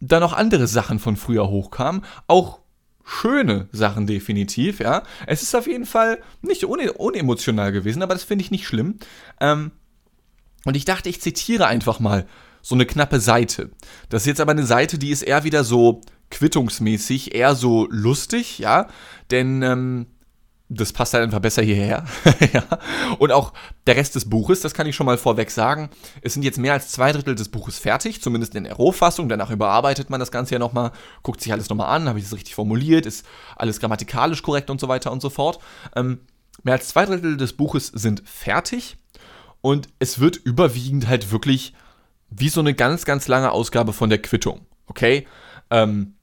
da 0.01 0.19
noch 0.19 0.33
andere 0.33 0.67
Sachen 0.67 0.99
von 0.99 1.17
früher 1.17 1.49
hochkamen. 1.49 2.05
Auch 2.27 2.62
schöne 3.13 3.69
Sachen 3.73 4.07
definitiv, 4.07 4.81
ja. 4.81 5.03
Es 5.27 5.43
ist 5.43 5.55
auf 5.55 5.67
jeden 5.67 5.87
Fall 5.87 6.19
nicht 6.41 6.65
unemotional 6.65 7.73
gewesen, 7.73 8.03
aber 8.03 8.15
das 8.15 8.25
finde 8.25 8.45
ich 8.45 8.51
nicht 8.51 8.67
schlimm. 8.67 8.99
Ähm, 9.41 9.73
und 10.65 10.77
ich 10.77 10.85
dachte, 10.85 11.09
ich 11.09 11.21
zitiere 11.21 11.67
einfach 11.67 12.01
mal 12.01 12.27
so 12.63 12.75
eine 12.75 12.87
knappe 12.87 13.21
Seite. 13.21 13.71
Das 14.09 14.23
ist 14.23 14.27
jetzt 14.27 14.41
aber 14.41 14.53
eine 14.53 14.67
Seite, 14.67 14.99
die 14.99 15.11
ist 15.11 15.23
eher 15.23 15.45
wieder 15.45 15.65
so 15.65 16.01
quittungsmäßig, 16.31 17.35
eher 17.35 17.55
so 17.55 17.87
lustig, 17.91 18.59
ja. 18.59 18.89
Denn 19.31 19.63
ähm, 19.63 20.07
das 20.75 20.93
passt 20.93 21.15
halt 21.15 21.25
einfach 21.25 21.41
besser 21.41 21.63
hierher. 21.63 22.05
ja. 22.53 22.65
Und 23.19 23.33
auch 23.33 23.53
der 23.87 23.97
Rest 23.97 24.15
des 24.15 24.29
Buches, 24.29 24.61
das 24.61 24.75
kann 24.75 24.87
ich 24.87 24.97
schon 24.97 25.07
mal 25.07 25.19
vorweg 25.19 25.51
sagen. 25.51 25.91
Es 26.23 26.35
sind 26.35 26.43
jetzt 26.43 26.59
mehr 26.59 26.73
als 26.73 26.91
zwei 26.91 27.13
Drittel 27.13 27.35
des 27.35 27.49
Buches 27.49 27.79
fertig, 27.79 28.23
zumindest 28.23 28.55
in 28.55 28.65
der 28.65 28.75
Rohfassung. 28.75 29.29
Danach 29.29 29.51
überarbeitet 29.51 30.11
man 30.11 30.21
das 30.21 30.31
Ganze 30.31 30.55
ja 30.55 30.59
nochmal, 30.59 30.93
guckt 31.23 31.41
sich 31.41 31.53
alles 31.53 31.69
nochmal 31.69 31.95
an, 31.95 32.09
habe 32.09 32.19
ich 32.19 32.25
es 32.25 32.35
richtig 32.35 32.55
formuliert, 32.55 33.07
ist 33.07 33.27
alles 33.57 33.81
grammatikalisch 33.81 34.43
korrekt 34.43 34.71
und 34.71 34.81
so 34.81 34.89
weiter 34.89 35.13
und 35.13 35.21
so 35.21 35.31
fort. 35.31 35.59
Ähm, 35.95 36.21
mehr 36.63 36.75
als 36.75 36.89
zwei 36.89 37.05
Drittel 37.05 37.37
des 37.37 37.53
Buches 37.53 37.89
sind 37.89 38.23
fertig 38.27 38.97
und 39.61 39.89
es 39.99 40.21
wird 40.21 40.37
überwiegend 40.37 41.09
halt 41.09 41.33
wirklich 41.33 41.75
wie 42.31 42.49
so 42.49 42.61
eine 42.61 42.75
ganz, 42.75 43.05
ganz 43.05 43.29
lange 43.29 43.53
Ausgabe 43.53 43.93
von 43.93 44.09
der 44.09 44.21
Quittung. 44.21 44.67
Okay? 44.87 45.27
Ähm, 45.71 46.15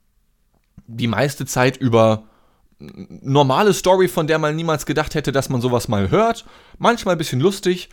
die 0.86 1.06
meiste 1.06 1.46
Zeit 1.46 1.76
über 1.76 2.24
normale 2.80 3.74
Story, 3.74 4.08
von 4.08 4.26
der 4.26 4.38
man 4.38 4.56
niemals 4.56 4.86
gedacht 4.86 5.14
hätte, 5.14 5.32
dass 5.32 5.48
man 5.48 5.60
sowas 5.60 5.88
mal 5.88 6.10
hört. 6.10 6.44
Manchmal 6.78 7.14
ein 7.14 7.18
bisschen 7.18 7.40
lustig. 7.40 7.90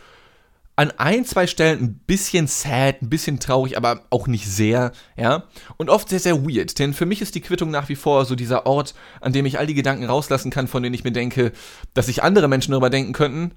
An 0.76 0.92
ein, 0.96 1.24
zwei 1.24 1.48
Stellen 1.48 1.82
ein 1.82 1.94
bisschen 2.06 2.46
sad, 2.46 3.02
ein 3.02 3.10
bisschen 3.10 3.40
traurig, 3.40 3.76
aber 3.76 4.02
auch 4.10 4.28
nicht 4.28 4.46
sehr, 4.46 4.92
ja. 5.16 5.44
Und 5.76 5.90
oft 5.90 6.08
sehr, 6.08 6.20
sehr 6.20 6.44
weird, 6.44 6.78
denn 6.78 6.94
für 6.94 7.04
mich 7.04 7.20
ist 7.20 7.34
die 7.34 7.40
Quittung 7.40 7.72
nach 7.72 7.88
wie 7.88 7.96
vor 7.96 8.24
so 8.24 8.36
dieser 8.36 8.64
Ort, 8.64 8.94
an 9.20 9.32
dem 9.32 9.44
ich 9.44 9.58
all 9.58 9.66
die 9.66 9.74
Gedanken 9.74 10.04
rauslassen 10.04 10.52
kann, 10.52 10.68
von 10.68 10.84
denen 10.84 10.94
ich 10.94 11.02
mir 11.02 11.10
denke, 11.10 11.50
dass 11.94 12.06
sich 12.06 12.22
andere 12.22 12.46
Menschen 12.46 12.70
darüber 12.70 12.90
denken 12.90 13.12
könnten. 13.12 13.50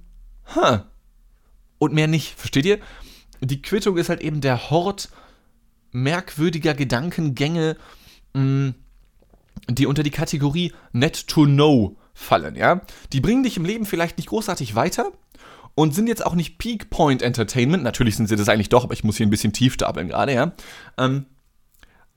Huh. 0.55 0.79
Und 1.77 1.93
mehr 1.93 2.07
nicht, 2.07 2.39
versteht 2.39 2.65
ihr? 2.65 2.79
Die 3.39 3.61
Quittung 3.61 3.97
ist 3.97 4.09
halt 4.09 4.21
eben 4.21 4.41
der 4.41 4.71
Hort 4.71 5.09
merkwürdiger 5.91 6.73
Gedankengänge, 6.73 7.77
mh, 8.33 8.41
mm, 8.41 8.75
die 9.75 9.85
unter 9.85 10.03
die 10.03 10.11
Kategorie 10.11 10.73
Net 10.91 11.27
to 11.27 11.45
Know 11.45 11.97
fallen, 12.13 12.55
ja. 12.55 12.81
Die 13.13 13.21
bringen 13.21 13.43
dich 13.43 13.57
im 13.57 13.65
Leben 13.65 13.85
vielleicht 13.85 14.17
nicht 14.17 14.29
großartig 14.29 14.75
weiter 14.75 15.11
und 15.75 15.95
sind 15.95 16.07
jetzt 16.07 16.25
auch 16.25 16.35
nicht 16.35 16.57
Peak 16.57 16.89
Point 16.89 17.21
Entertainment. 17.21 17.83
Natürlich 17.83 18.15
sind 18.15 18.27
sie 18.27 18.35
das 18.35 18.49
eigentlich 18.49 18.69
doch, 18.69 18.83
aber 18.83 18.93
ich 18.93 19.03
muss 19.03 19.17
hier 19.17 19.25
ein 19.25 19.31
bisschen 19.31 19.53
tief 19.53 19.73
stapeln 19.73 20.09
gerade, 20.09 20.33
ja. 20.33 20.53
Ähm, 20.97 21.25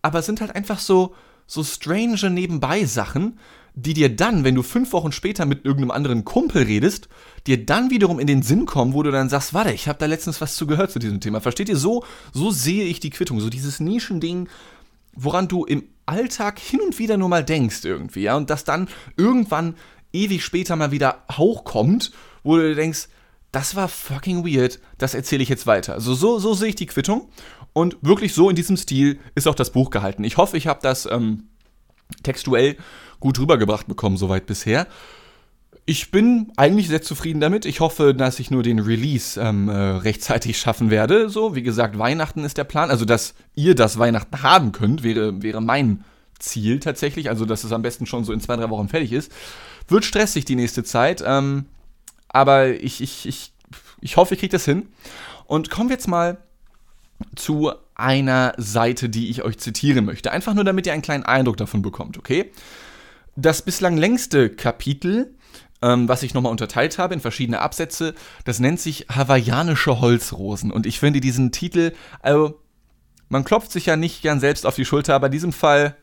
aber 0.02 0.22
sind 0.22 0.40
halt 0.40 0.54
einfach 0.54 0.78
so, 0.78 1.14
so 1.46 1.64
strange 1.64 2.28
Nebenbei-Sachen, 2.28 3.38
die 3.74 3.94
dir 3.94 4.14
dann, 4.14 4.44
wenn 4.44 4.54
du 4.54 4.62
fünf 4.62 4.92
Wochen 4.92 5.12
später 5.12 5.46
mit 5.46 5.64
irgendeinem 5.64 5.90
anderen 5.90 6.24
Kumpel 6.24 6.62
redest, 6.62 7.08
dir 7.46 7.64
dann 7.64 7.90
wiederum 7.90 8.20
in 8.20 8.26
den 8.26 8.42
Sinn 8.42 8.66
kommen, 8.66 8.92
wo 8.92 9.02
du 9.02 9.10
dann 9.10 9.28
sagst, 9.28 9.52
warte, 9.54 9.72
ich 9.72 9.88
habe 9.88 9.98
da 9.98 10.06
letztens 10.06 10.40
was 10.40 10.56
zu 10.56 10.66
gehört 10.66 10.92
zu 10.92 10.98
diesem 10.98 11.20
Thema. 11.20 11.40
Versteht 11.40 11.68
ihr? 11.68 11.76
So, 11.76 12.04
so 12.32 12.50
sehe 12.50 12.84
ich 12.84 13.00
die 13.00 13.10
Quittung. 13.10 13.40
So 13.40 13.50
dieses 13.50 13.80
Nischending, 13.80 14.48
woran 15.14 15.48
du 15.48 15.64
im 15.64 15.84
Alltag 16.06 16.58
hin 16.58 16.80
und 16.80 16.98
wieder 16.98 17.16
nur 17.16 17.28
mal 17.28 17.44
denkst 17.44 17.84
irgendwie, 17.84 18.22
ja, 18.22 18.36
und 18.36 18.50
das 18.50 18.64
dann 18.64 18.88
irgendwann 19.16 19.76
ewig 20.12 20.44
später 20.44 20.76
mal 20.76 20.90
wieder 20.90 21.24
hochkommt, 21.32 22.12
wo 22.42 22.56
du 22.56 22.74
denkst, 22.74 23.08
das 23.52 23.76
war 23.76 23.88
fucking 23.88 24.44
weird, 24.44 24.80
das 24.98 25.14
erzähle 25.14 25.42
ich 25.42 25.48
jetzt 25.48 25.66
weiter. 25.66 25.94
Also 25.94 26.14
so, 26.14 26.38
so 26.38 26.54
sehe 26.54 26.70
ich 26.70 26.74
die 26.74 26.86
Quittung 26.86 27.28
und 27.72 27.96
wirklich 28.02 28.34
so 28.34 28.50
in 28.50 28.56
diesem 28.56 28.76
Stil 28.76 29.20
ist 29.34 29.46
auch 29.46 29.54
das 29.54 29.70
Buch 29.70 29.90
gehalten. 29.90 30.24
Ich 30.24 30.36
hoffe, 30.36 30.56
ich 30.56 30.66
habe 30.66 30.80
das 30.82 31.06
ähm, 31.06 31.48
textuell 32.22 32.76
gut 33.20 33.38
rübergebracht 33.38 33.86
bekommen 33.86 34.16
soweit 34.16 34.46
bisher. 34.46 34.86
Ich 35.86 36.10
bin 36.10 36.50
eigentlich 36.56 36.88
sehr 36.88 37.02
zufrieden 37.02 37.40
damit. 37.40 37.66
Ich 37.66 37.80
hoffe, 37.80 38.14
dass 38.14 38.40
ich 38.40 38.50
nur 38.50 38.62
den 38.62 38.78
Release 38.78 39.38
ähm, 39.38 39.68
äh, 39.68 39.72
rechtzeitig 39.72 40.58
schaffen 40.58 40.90
werde. 40.90 41.28
So, 41.28 41.54
wie 41.54 41.62
gesagt, 41.62 41.98
Weihnachten 41.98 42.44
ist 42.44 42.56
der 42.56 42.64
Plan. 42.64 42.90
Also, 42.90 43.04
dass 43.04 43.34
ihr 43.54 43.74
das 43.74 43.98
Weihnachten 43.98 44.42
haben 44.42 44.72
könnt, 44.72 45.02
wäre, 45.02 45.42
wäre 45.42 45.60
mein 45.60 46.02
Ziel 46.38 46.80
tatsächlich. 46.80 47.28
Also, 47.28 47.44
dass 47.44 47.64
es 47.64 47.72
am 47.72 47.82
besten 47.82 48.06
schon 48.06 48.24
so 48.24 48.32
in 48.32 48.40
zwei, 48.40 48.56
drei 48.56 48.70
Wochen 48.70 48.88
fertig 48.88 49.12
ist. 49.12 49.30
Wird 49.86 50.06
stressig 50.06 50.46
die 50.46 50.56
nächste 50.56 50.84
Zeit. 50.84 51.22
Ähm, 51.26 51.66
aber 52.28 52.68
ich, 52.68 53.02
ich, 53.02 53.26
ich, 53.26 53.52
ich 54.00 54.16
hoffe, 54.16 54.34
ich 54.34 54.40
kriege 54.40 54.52
das 54.52 54.64
hin. 54.64 54.88
Und 55.46 55.68
kommen 55.68 55.90
wir 55.90 55.96
jetzt 55.96 56.08
mal 56.08 56.38
zu 57.36 57.72
einer 57.94 58.54
Seite, 58.56 59.10
die 59.10 59.28
ich 59.28 59.42
euch 59.42 59.58
zitieren 59.58 60.06
möchte. 60.06 60.32
Einfach 60.32 60.54
nur, 60.54 60.64
damit 60.64 60.86
ihr 60.86 60.94
einen 60.94 61.02
kleinen 61.02 61.24
Eindruck 61.24 61.58
davon 61.58 61.82
bekommt, 61.82 62.18
okay? 62.18 62.50
Das 63.36 63.62
bislang 63.62 63.96
längste 63.98 64.48
Kapitel 64.48 65.33
ähm, 65.84 66.08
was 66.08 66.22
ich 66.22 66.32
nochmal 66.32 66.50
unterteilt 66.50 66.98
habe 66.98 67.14
in 67.14 67.20
verschiedene 67.20 67.60
Absätze. 67.60 68.14
Das 68.44 68.58
nennt 68.58 68.80
sich 68.80 69.06
Hawaiianische 69.10 70.00
Holzrosen. 70.00 70.72
Und 70.72 70.86
ich 70.86 70.98
finde 70.98 71.20
diesen 71.20 71.52
Titel, 71.52 71.92
also 72.20 72.58
man 73.28 73.44
klopft 73.44 73.70
sich 73.70 73.86
ja 73.86 73.96
nicht 73.96 74.22
gern 74.22 74.40
selbst 74.40 74.64
auf 74.64 74.76
die 74.76 74.86
Schulter, 74.86 75.14
aber 75.14 75.26
in 75.26 75.32
diesem 75.32 75.52
Fall 75.52 75.96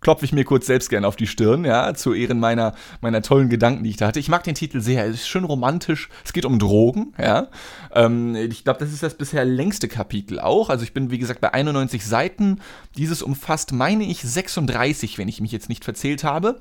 klopfe 0.00 0.24
ich 0.24 0.32
mir 0.32 0.42
kurz 0.42 0.66
selbst 0.66 0.90
gern 0.90 1.04
auf 1.04 1.14
die 1.14 1.28
Stirn, 1.28 1.64
ja, 1.64 1.94
zu 1.94 2.12
Ehren 2.12 2.40
meiner, 2.40 2.74
meiner 3.00 3.22
tollen 3.22 3.48
Gedanken, 3.48 3.84
die 3.84 3.90
ich 3.90 3.98
da 3.98 4.08
hatte. 4.08 4.18
Ich 4.18 4.28
mag 4.28 4.42
den 4.42 4.56
Titel 4.56 4.80
sehr, 4.80 5.06
es 5.06 5.14
ist 5.14 5.28
schön 5.28 5.44
romantisch, 5.44 6.08
es 6.24 6.32
geht 6.32 6.44
um 6.44 6.58
Drogen, 6.58 7.14
ja. 7.20 7.50
Ähm, 7.94 8.34
ich 8.34 8.64
glaube, 8.64 8.80
das 8.80 8.92
ist 8.92 9.04
das 9.04 9.14
bisher 9.14 9.44
längste 9.44 9.86
Kapitel 9.86 10.40
auch. 10.40 10.70
Also 10.70 10.82
ich 10.82 10.92
bin, 10.92 11.12
wie 11.12 11.18
gesagt, 11.18 11.40
bei 11.40 11.54
91 11.54 12.04
Seiten. 12.04 12.60
Dieses 12.96 13.22
umfasst, 13.22 13.70
meine 13.70 14.02
ich, 14.02 14.22
36, 14.22 15.18
wenn 15.18 15.28
ich 15.28 15.40
mich 15.40 15.52
jetzt 15.52 15.68
nicht 15.68 15.84
verzählt 15.84 16.24
habe. 16.24 16.58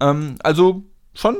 Ähm, 0.00 0.34
also 0.42 0.82
schon 1.14 1.36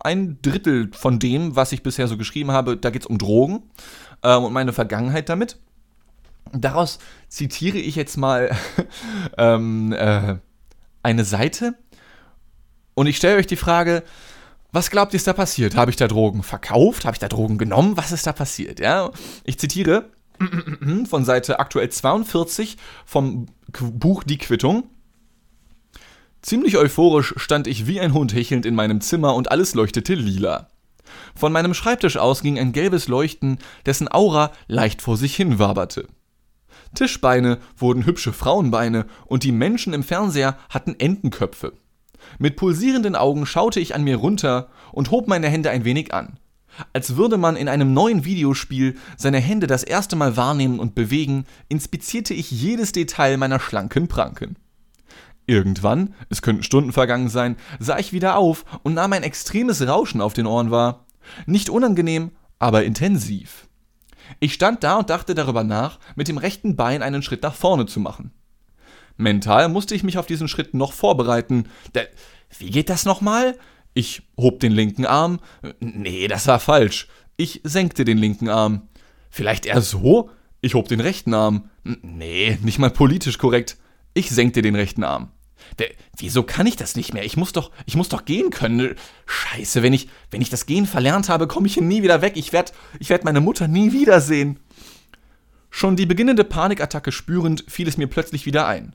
ein 0.00 0.38
Drittel 0.42 0.90
von 0.92 1.18
dem, 1.18 1.56
was 1.56 1.72
ich 1.72 1.82
bisher 1.82 2.08
so 2.08 2.16
geschrieben 2.16 2.50
habe, 2.50 2.76
da 2.76 2.90
geht 2.90 3.02
es 3.02 3.06
um 3.06 3.18
Drogen 3.18 3.62
äh, 4.22 4.34
und 4.34 4.52
meine 4.52 4.72
Vergangenheit 4.72 5.28
damit. 5.28 5.58
Daraus 6.52 6.98
zitiere 7.28 7.78
ich 7.78 7.96
jetzt 7.96 8.16
mal 8.16 8.54
ähm, 9.38 9.92
äh, 9.92 10.36
eine 11.02 11.24
Seite 11.24 11.74
und 12.94 13.06
ich 13.06 13.16
stelle 13.16 13.36
euch 13.36 13.46
die 13.46 13.56
Frage, 13.56 14.02
was 14.72 14.90
glaubt 14.90 15.12
ihr 15.12 15.18
ist 15.18 15.26
da 15.26 15.32
passiert? 15.32 15.76
Habe 15.76 15.90
ich 15.90 15.96
da 15.96 16.08
Drogen 16.08 16.42
verkauft? 16.42 17.04
Habe 17.04 17.14
ich 17.14 17.20
da 17.20 17.28
Drogen 17.28 17.58
genommen? 17.58 17.96
Was 17.96 18.10
ist 18.10 18.26
da 18.26 18.32
passiert? 18.32 18.80
Ja, 18.80 19.10
ich 19.44 19.58
zitiere 19.58 20.10
von 21.08 21.24
Seite 21.24 21.60
aktuell 21.60 21.90
42 21.90 22.76
vom 23.06 23.46
Buch 23.72 24.24
Die 24.24 24.38
Quittung. 24.38 24.88
Ziemlich 26.44 26.76
euphorisch 26.76 27.32
stand 27.38 27.66
ich 27.66 27.86
wie 27.86 28.00
ein 28.00 28.12
Hund 28.12 28.34
hechelnd 28.34 28.66
in 28.66 28.74
meinem 28.74 29.00
Zimmer 29.00 29.34
und 29.34 29.50
alles 29.50 29.72
leuchtete 29.72 30.14
lila. 30.14 30.68
Von 31.34 31.52
meinem 31.52 31.72
Schreibtisch 31.72 32.18
aus 32.18 32.42
ging 32.42 32.58
ein 32.58 32.72
gelbes 32.72 33.08
Leuchten, 33.08 33.56
dessen 33.86 34.12
Aura 34.12 34.52
leicht 34.66 35.00
vor 35.00 35.16
sich 35.16 35.34
hin 35.34 35.58
waberte. 35.58 36.06
Tischbeine 36.94 37.60
wurden 37.78 38.04
hübsche 38.04 38.34
Frauenbeine 38.34 39.06
und 39.24 39.42
die 39.42 39.52
Menschen 39.52 39.94
im 39.94 40.02
Fernseher 40.02 40.58
hatten 40.68 40.94
Entenköpfe. 40.98 41.72
Mit 42.38 42.56
pulsierenden 42.56 43.16
Augen 43.16 43.46
schaute 43.46 43.80
ich 43.80 43.94
an 43.94 44.04
mir 44.04 44.16
runter 44.16 44.68
und 44.92 45.10
hob 45.10 45.28
meine 45.28 45.48
Hände 45.48 45.70
ein 45.70 45.86
wenig 45.86 46.12
an. 46.12 46.38
Als 46.92 47.16
würde 47.16 47.38
man 47.38 47.56
in 47.56 47.68
einem 47.68 47.94
neuen 47.94 48.26
Videospiel 48.26 48.98
seine 49.16 49.38
Hände 49.38 49.66
das 49.66 49.82
erste 49.82 50.14
Mal 50.14 50.36
wahrnehmen 50.36 50.78
und 50.78 50.94
bewegen, 50.94 51.46
inspizierte 51.70 52.34
ich 52.34 52.50
jedes 52.50 52.92
Detail 52.92 53.38
meiner 53.38 53.60
schlanken 53.60 54.08
Pranken. 54.08 54.56
Irgendwann, 55.46 56.14
es 56.30 56.42
könnten 56.42 56.62
Stunden 56.62 56.92
vergangen 56.92 57.28
sein, 57.28 57.56
sah 57.78 57.98
ich 57.98 58.12
wieder 58.12 58.36
auf 58.36 58.64
und 58.82 58.94
nahm 58.94 59.12
ein 59.12 59.22
extremes 59.22 59.86
Rauschen 59.86 60.20
auf 60.20 60.32
den 60.32 60.46
Ohren 60.46 60.70
wahr. 60.70 61.06
Nicht 61.46 61.68
unangenehm, 61.68 62.32
aber 62.58 62.84
intensiv. 62.84 63.68
Ich 64.40 64.54
stand 64.54 64.82
da 64.82 64.96
und 64.96 65.10
dachte 65.10 65.34
darüber 65.34 65.64
nach, 65.64 65.98
mit 66.16 66.28
dem 66.28 66.38
rechten 66.38 66.76
Bein 66.76 67.02
einen 67.02 67.22
Schritt 67.22 67.42
nach 67.42 67.54
vorne 67.54 67.86
zu 67.86 68.00
machen. 68.00 68.32
Mental 69.16 69.68
musste 69.68 69.94
ich 69.94 70.02
mich 70.02 70.18
auf 70.18 70.26
diesen 70.26 70.48
Schritt 70.48 70.74
noch 70.74 70.92
vorbereiten. 70.92 71.68
Der, 71.94 72.08
wie 72.58 72.70
geht 72.70 72.88
das 72.88 73.04
nochmal? 73.04 73.56
Ich 73.92 74.22
hob 74.36 74.60
den 74.60 74.72
linken 74.72 75.06
Arm. 75.06 75.40
Nee, 75.78 76.26
das 76.26 76.46
war 76.46 76.58
falsch. 76.58 77.08
Ich 77.36 77.60
senkte 77.64 78.04
den 78.04 78.18
linken 78.18 78.48
Arm. 78.48 78.88
Vielleicht 79.30 79.66
eher 79.66 79.80
so? 79.82 80.30
Ich 80.60 80.74
hob 80.74 80.88
den 80.88 81.00
rechten 81.00 81.34
Arm. 81.34 81.68
Nee, 81.84 82.58
nicht 82.62 82.78
mal 82.78 82.90
politisch 82.90 83.38
korrekt. 83.38 83.76
Ich 84.14 84.30
senkte 84.30 84.62
den 84.62 84.76
rechten 84.76 85.04
Arm. 85.04 85.30
Der, 85.78 85.88
wieso 86.16 86.42
kann 86.42 86.66
ich 86.66 86.76
das 86.76 86.94
nicht 86.94 87.14
mehr? 87.14 87.24
Ich 87.24 87.36
muss 87.36 87.52
doch, 87.52 87.70
ich 87.84 87.96
muss 87.96 88.08
doch 88.08 88.24
gehen 88.24 88.50
können. 88.50 88.94
Scheiße, 89.26 89.82
wenn 89.82 89.92
ich, 89.92 90.08
wenn 90.30 90.40
ich 90.40 90.50
das 90.50 90.66
Gehen 90.66 90.86
verlernt 90.86 91.28
habe, 91.28 91.48
komme 91.48 91.66
ich 91.66 91.74
hier 91.74 91.82
nie 91.82 92.02
wieder 92.02 92.22
weg. 92.22 92.34
Ich 92.36 92.52
werde, 92.52 92.72
ich 93.00 93.10
werd 93.10 93.24
meine 93.24 93.40
Mutter 93.40 93.66
nie 93.66 93.92
wiedersehen. 93.92 94.60
Schon 95.70 95.96
die 95.96 96.06
beginnende 96.06 96.44
Panikattacke 96.44 97.10
spürend, 97.10 97.64
fiel 97.66 97.88
es 97.88 97.96
mir 97.96 98.06
plötzlich 98.06 98.46
wieder 98.46 98.66
ein. 98.68 98.94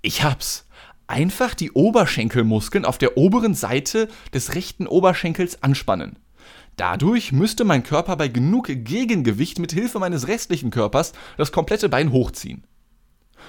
Ich 0.00 0.22
hab's. 0.22 0.66
Einfach 1.06 1.54
die 1.54 1.72
Oberschenkelmuskeln 1.72 2.86
auf 2.86 2.96
der 2.96 3.18
oberen 3.18 3.54
Seite 3.54 4.08
des 4.32 4.54
rechten 4.54 4.86
Oberschenkels 4.86 5.62
anspannen. 5.62 6.18
Dadurch 6.76 7.32
müsste 7.32 7.64
mein 7.64 7.82
Körper 7.82 8.16
bei 8.16 8.28
genug 8.28 8.68
Gegengewicht 8.68 9.58
mit 9.58 9.72
Hilfe 9.72 9.98
meines 9.98 10.26
restlichen 10.26 10.70
Körpers 10.70 11.12
das 11.36 11.52
komplette 11.52 11.90
Bein 11.90 12.10
hochziehen. 12.10 12.66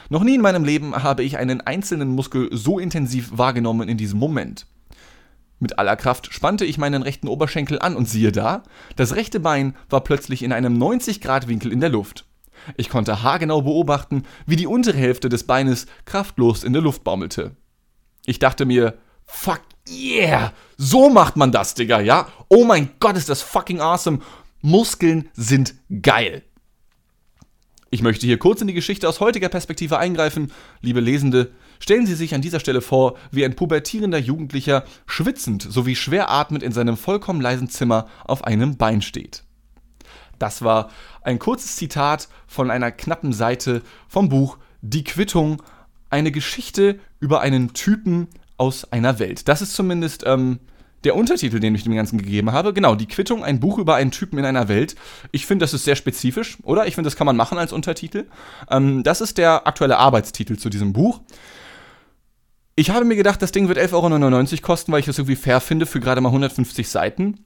Noch 0.10 0.24
nie 0.24 0.36
in 0.36 0.42
meinem 0.42 0.64
Leben 0.64 1.04
habe 1.04 1.24
ich 1.24 1.38
einen 1.38 1.62
einzelnen 1.62 2.10
Muskel 2.10 2.50
so 2.52 2.80
intensiv 2.80 3.32
wahrgenommen 3.34 3.90
in 3.90 3.98
diesem 3.98 4.20
Moment. 4.20 4.68
Mit 5.60 5.80
aller 5.80 5.96
Kraft 5.96 6.34
spannte 6.34 6.66
ich 6.66 6.78
meinen 6.78 7.02
rechten 7.02 7.28
Oberschenkel 7.28 7.80
an 7.80 7.96
und 7.96 8.10
siehe 8.10 8.32
da, 8.32 8.64
das 8.96 9.16
rechte 9.16 9.40
Bein 9.40 9.76
war 9.90 10.02
plötzlich 10.02 10.44
in 10.44 10.52
einem 10.52 10.78
90-Grad-Winkel 10.82 11.72
in 11.72 11.80
der 11.80 11.90
Luft. 11.90 12.26
Ich 12.78 12.90
konnte 12.90 13.24
haargenau 13.24 13.62
beobachten, 13.62 14.24
wie 14.46 14.56
die 14.56 14.68
untere 14.68 14.98
Hälfte 14.98 15.30
des 15.30 15.44
Beines 15.44 15.88
kraftlos 16.06 16.64
in 16.64 16.74
der 16.74 16.82
Luft 16.82 17.04
baumelte. 17.04 17.56
Ich 18.26 18.40
dachte 18.40 18.66
mir, 18.66 18.98
fuck 19.26 19.62
yeah, 19.90 20.52
so 20.78 21.10
macht 21.10 21.36
man 21.36 21.52
das, 21.52 21.76
Digga, 21.76 22.00
ja? 22.00 22.28
Oh 22.50 22.66
mein 22.66 22.90
Gott, 23.00 23.18
ist 23.18 23.30
das 23.30 23.42
fucking 23.42 23.80
awesome. 23.80 24.20
Muskeln 24.62 25.30
sind 25.34 25.76
geil. 26.02 26.44
Ich 27.96 28.02
möchte 28.02 28.26
hier 28.26 28.38
kurz 28.38 28.60
in 28.60 28.68
die 28.68 28.74
Geschichte 28.74 29.08
aus 29.08 29.22
heutiger 29.22 29.48
Perspektive 29.48 29.98
eingreifen. 29.98 30.52
Liebe 30.82 31.00
Lesende, 31.00 31.54
stellen 31.80 32.06
Sie 32.06 32.16
sich 32.16 32.36
an 32.36 32.42
dieser 32.42 32.60
Stelle 32.60 32.82
vor, 32.82 33.16
wie 33.32 33.46
ein 33.46 33.56
pubertierender 33.56 34.18
Jugendlicher 34.18 34.84
schwitzend 35.06 35.62
sowie 35.62 35.96
schwer 35.96 36.30
atmend 36.30 36.62
in 36.62 36.74
seinem 36.74 36.98
vollkommen 36.98 37.40
leisen 37.40 37.70
Zimmer 37.70 38.10
auf 38.26 38.44
einem 38.44 38.76
Bein 38.76 39.02
steht. 39.02 39.46
Das 40.40 40.62
war 40.62 40.90
ein 41.22 41.40
kurzes 41.40 41.78
Zitat 41.78 42.28
von 42.48 42.70
einer 42.70 42.92
knappen 42.92 43.32
Seite 43.32 43.82
vom 44.10 44.28
Buch 44.28 44.58
Die 44.82 45.06
Quittung, 45.06 45.64
eine 46.10 46.34
Geschichte 46.34 47.00
über 47.22 47.40
einen 47.40 47.72
Typen 47.72 48.28
aus 48.58 48.92
einer 48.92 49.20
Welt. 49.20 49.48
Das 49.48 49.62
ist 49.62 49.74
zumindest 49.74 50.24
ähm, 50.26 50.60
der 51.06 51.16
Untertitel, 51.16 51.60
den 51.60 51.76
ich 51.76 51.84
dem 51.84 51.96
Ganzen 51.96 52.18
gegeben 52.18 52.52
habe. 52.52 52.74
Genau, 52.74 52.96
die 52.96 53.08
Quittung, 53.08 53.44
ein 53.44 53.60
Buch 53.60 53.78
über 53.78 53.96
einen 53.96 54.12
Typen 54.12 54.38
in 54.40 54.46
einer 54.46 54.68
Welt. 54.68 54.96
Ich 55.32 55.46
finde, 55.46 55.64
das 55.64 55.74
ist 55.74 55.86
sehr 55.86 55.96
spezifisch, 55.96 56.58
oder? 56.64 56.88
Ich 56.88 56.96
finde, 56.96 57.08
das 57.08 57.16
kann 57.16 57.26
man 57.26 57.38
machen 57.38 57.58
als 57.58 57.72
Untertitel. 57.72 58.26
Ähm, 58.70 59.04
das 59.04 59.22
ist 59.22 59.38
der 59.38 59.68
aktuelle 59.68 59.98
Arbeitstitel 59.98 60.58
zu 60.58 60.70
diesem 60.70 60.94
Buch. 60.94 61.22
Ich 62.76 62.90
habe 62.90 63.06
mir 63.06 63.16
gedacht, 63.16 63.42
das 63.42 63.52
Ding 63.52 63.70
wird 63.70 63.78
11,99 63.78 63.94
Euro 63.94 64.62
kosten, 64.62 64.92
weil 64.92 65.00
ich 65.00 65.06
das 65.06 65.18
irgendwie 65.18 65.38
fair 65.38 65.62
finde 65.62 65.86
für 65.86 66.02
gerade 66.02 66.20
mal 66.20 66.30
150 66.30 66.90
Seiten 66.90 67.46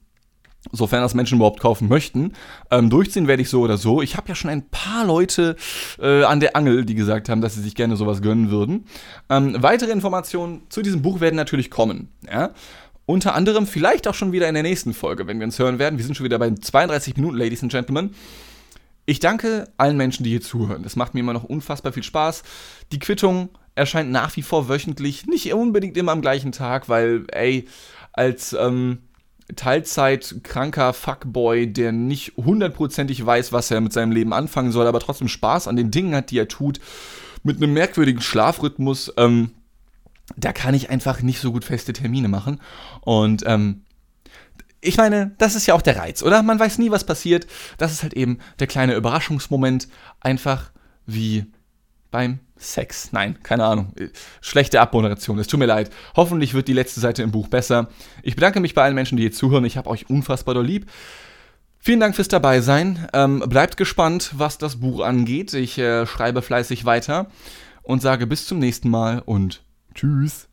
sofern 0.72 1.02
das 1.02 1.14
Menschen 1.14 1.36
überhaupt 1.36 1.60
kaufen 1.60 1.88
möchten. 1.88 2.32
Ähm, 2.70 2.90
durchziehen 2.90 3.26
werde 3.26 3.42
ich 3.42 3.48
so 3.48 3.62
oder 3.62 3.76
so. 3.76 4.02
Ich 4.02 4.16
habe 4.16 4.28
ja 4.28 4.34
schon 4.34 4.50
ein 4.50 4.68
paar 4.68 5.06
Leute 5.06 5.56
äh, 5.98 6.24
an 6.24 6.40
der 6.40 6.54
Angel, 6.56 6.84
die 6.84 6.94
gesagt 6.94 7.28
haben, 7.28 7.40
dass 7.40 7.54
sie 7.54 7.62
sich 7.62 7.74
gerne 7.74 7.96
sowas 7.96 8.22
gönnen 8.22 8.50
würden. 8.50 8.84
Ähm, 9.28 9.56
weitere 9.60 9.90
Informationen 9.90 10.62
zu 10.68 10.82
diesem 10.82 11.02
Buch 11.02 11.20
werden 11.20 11.36
natürlich 11.36 11.70
kommen. 11.70 12.08
Ja? 12.30 12.50
Unter 13.10 13.34
anderem 13.34 13.66
vielleicht 13.66 14.06
auch 14.06 14.14
schon 14.14 14.30
wieder 14.30 14.48
in 14.48 14.54
der 14.54 14.62
nächsten 14.62 14.94
Folge, 14.94 15.26
wenn 15.26 15.40
wir 15.40 15.44
uns 15.44 15.58
hören 15.58 15.80
werden. 15.80 15.98
Wir 15.98 16.04
sind 16.04 16.16
schon 16.16 16.22
wieder 16.22 16.38
bei 16.38 16.48
32 16.52 17.16
Minuten, 17.16 17.36
Ladies 17.36 17.60
and 17.60 17.72
Gentlemen. 17.72 18.14
Ich 19.04 19.18
danke 19.18 19.68
allen 19.78 19.96
Menschen, 19.96 20.22
die 20.22 20.30
hier 20.30 20.40
zuhören. 20.40 20.84
Das 20.84 20.94
macht 20.94 21.14
mir 21.14 21.18
immer 21.18 21.32
noch 21.32 21.42
unfassbar 21.42 21.92
viel 21.92 22.04
Spaß. 22.04 22.44
Die 22.92 23.00
Quittung 23.00 23.48
erscheint 23.74 24.12
nach 24.12 24.36
wie 24.36 24.42
vor 24.42 24.68
wöchentlich, 24.68 25.26
nicht 25.26 25.52
unbedingt 25.52 25.96
immer 25.96 26.12
am 26.12 26.20
gleichen 26.20 26.52
Tag, 26.52 26.88
weil, 26.88 27.24
ey, 27.32 27.66
als 28.12 28.52
ähm, 28.52 28.98
Teilzeit-kranker 29.56 30.92
Fuckboy, 30.92 31.66
der 31.66 31.90
nicht 31.90 32.34
hundertprozentig 32.36 33.26
weiß, 33.26 33.52
was 33.52 33.72
er 33.72 33.80
mit 33.80 33.92
seinem 33.92 34.12
Leben 34.12 34.32
anfangen 34.32 34.70
soll, 34.70 34.86
aber 34.86 35.00
trotzdem 35.00 35.26
Spaß 35.26 35.66
an 35.66 35.74
den 35.74 35.90
Dingen 35.90 36.14
hat, 36.14 36.30
die 36.30 36.38
er 36.38 36.46
tut, 36.46 36.78
mit 37.42 37.56
einem 37.56 37.72
merkwürdigen 37.72 38.22
Schlafrhythmus, 38.22 39.12
ähm, 39.16 39.50
da 40.36 40.52
kann 40.52 40.74
ich 40.74 40.90
einfach 40.90 41.22
nicht 41.22 41.40
so 41.40 41.52
gut 41.52 41.64
feste 41.64 41.92
Termine 41.92 42.28
machen. 42.28 42.60
Und 43.00 43.42
ähm, 43.46 43.82
ich 44.80 44.96
meine, 44.96 45.32
das 45.38 45.54
ist 45.54 45.66
ja 45.66 45.74
auch 45.74 45.82
der 45.82 45.96
Reiz, 45.96 46.22
oder? 46.22 46.42
Man 46.42 46.58
weiß 46.58 46.78
nie, 46.78 46.90
was 46.90 47.04
passiert. 47.04 47.46
Das 47.78 47.92
ist 47.92 48.02
halt 48.02 48.14
eben 48.14 48.38
der 48.58 48.66
kleine 48.66 48.94
Überraschungsmoment, 48.94 49.88
einfach 50.20 50.70
wie 51.06 51.46
beim 52.10 52.40
Sex. 52.56 53.12
Nein, 53.12 53.38
keine 53.42 53.64
Ahnung. 53.64 53.92
Schlechte 54.40 54.80
Abmoderation. 54.80 55.38
Es 55.38 55.46
tut 55.46 55.60
mir 55.60 55.66
leid. 55.66 55.90
Hoffentlich 56.16 56.54
wird 56.54 56.68
die 56.68 56.72
letzte 56.72 57.00
Seite 57.00 57.22
im 57.22 57.30
Buch 57.30 57.48
besser. 57.48 57.88
Ich 58.22 58.34
bedanke 58.34 58.60
mich 58.60 58.74
bei 58.74 58.82
allen 58.82 58.94
Menschen, 58.94 59.16
die 59.16 59.22
hier 59.24 59.32
zuhören. 59.32 59.64
Ich 59.64 59.76
habe 59.76 59.88
euch 59.88 60.10
unfassbar 60.10 60.54
doll 60.54 60.66
lieb. 60.66 60.90
Vielen 61.78 62.00
Dank 62.00 62.14
fürs 62.14 62.28
Dabeisein. 62.28 63.08
Ähm, 63.14 63.40
bleibt 63.46 63.76
gespannt, 63.78 64.32
was 64.34 64.58
das 64.58 64.76
Buch 64.76 65.00
angeht. 65.00 65.54
Ich 65.54 65.78
äh, 65.78 66.06
schreibe 66.06 66.42
fleißig 66.42 66.84
weiter 66.84 67.28
und 67.82 68.02
sage 68.02 68.26
bis 68.26 68.46
zum 68.46 68.58
nächsten 68.58 68.90
Mal 68.90 69.22
und 69.24 69.62
tschüss. 69.94 70.49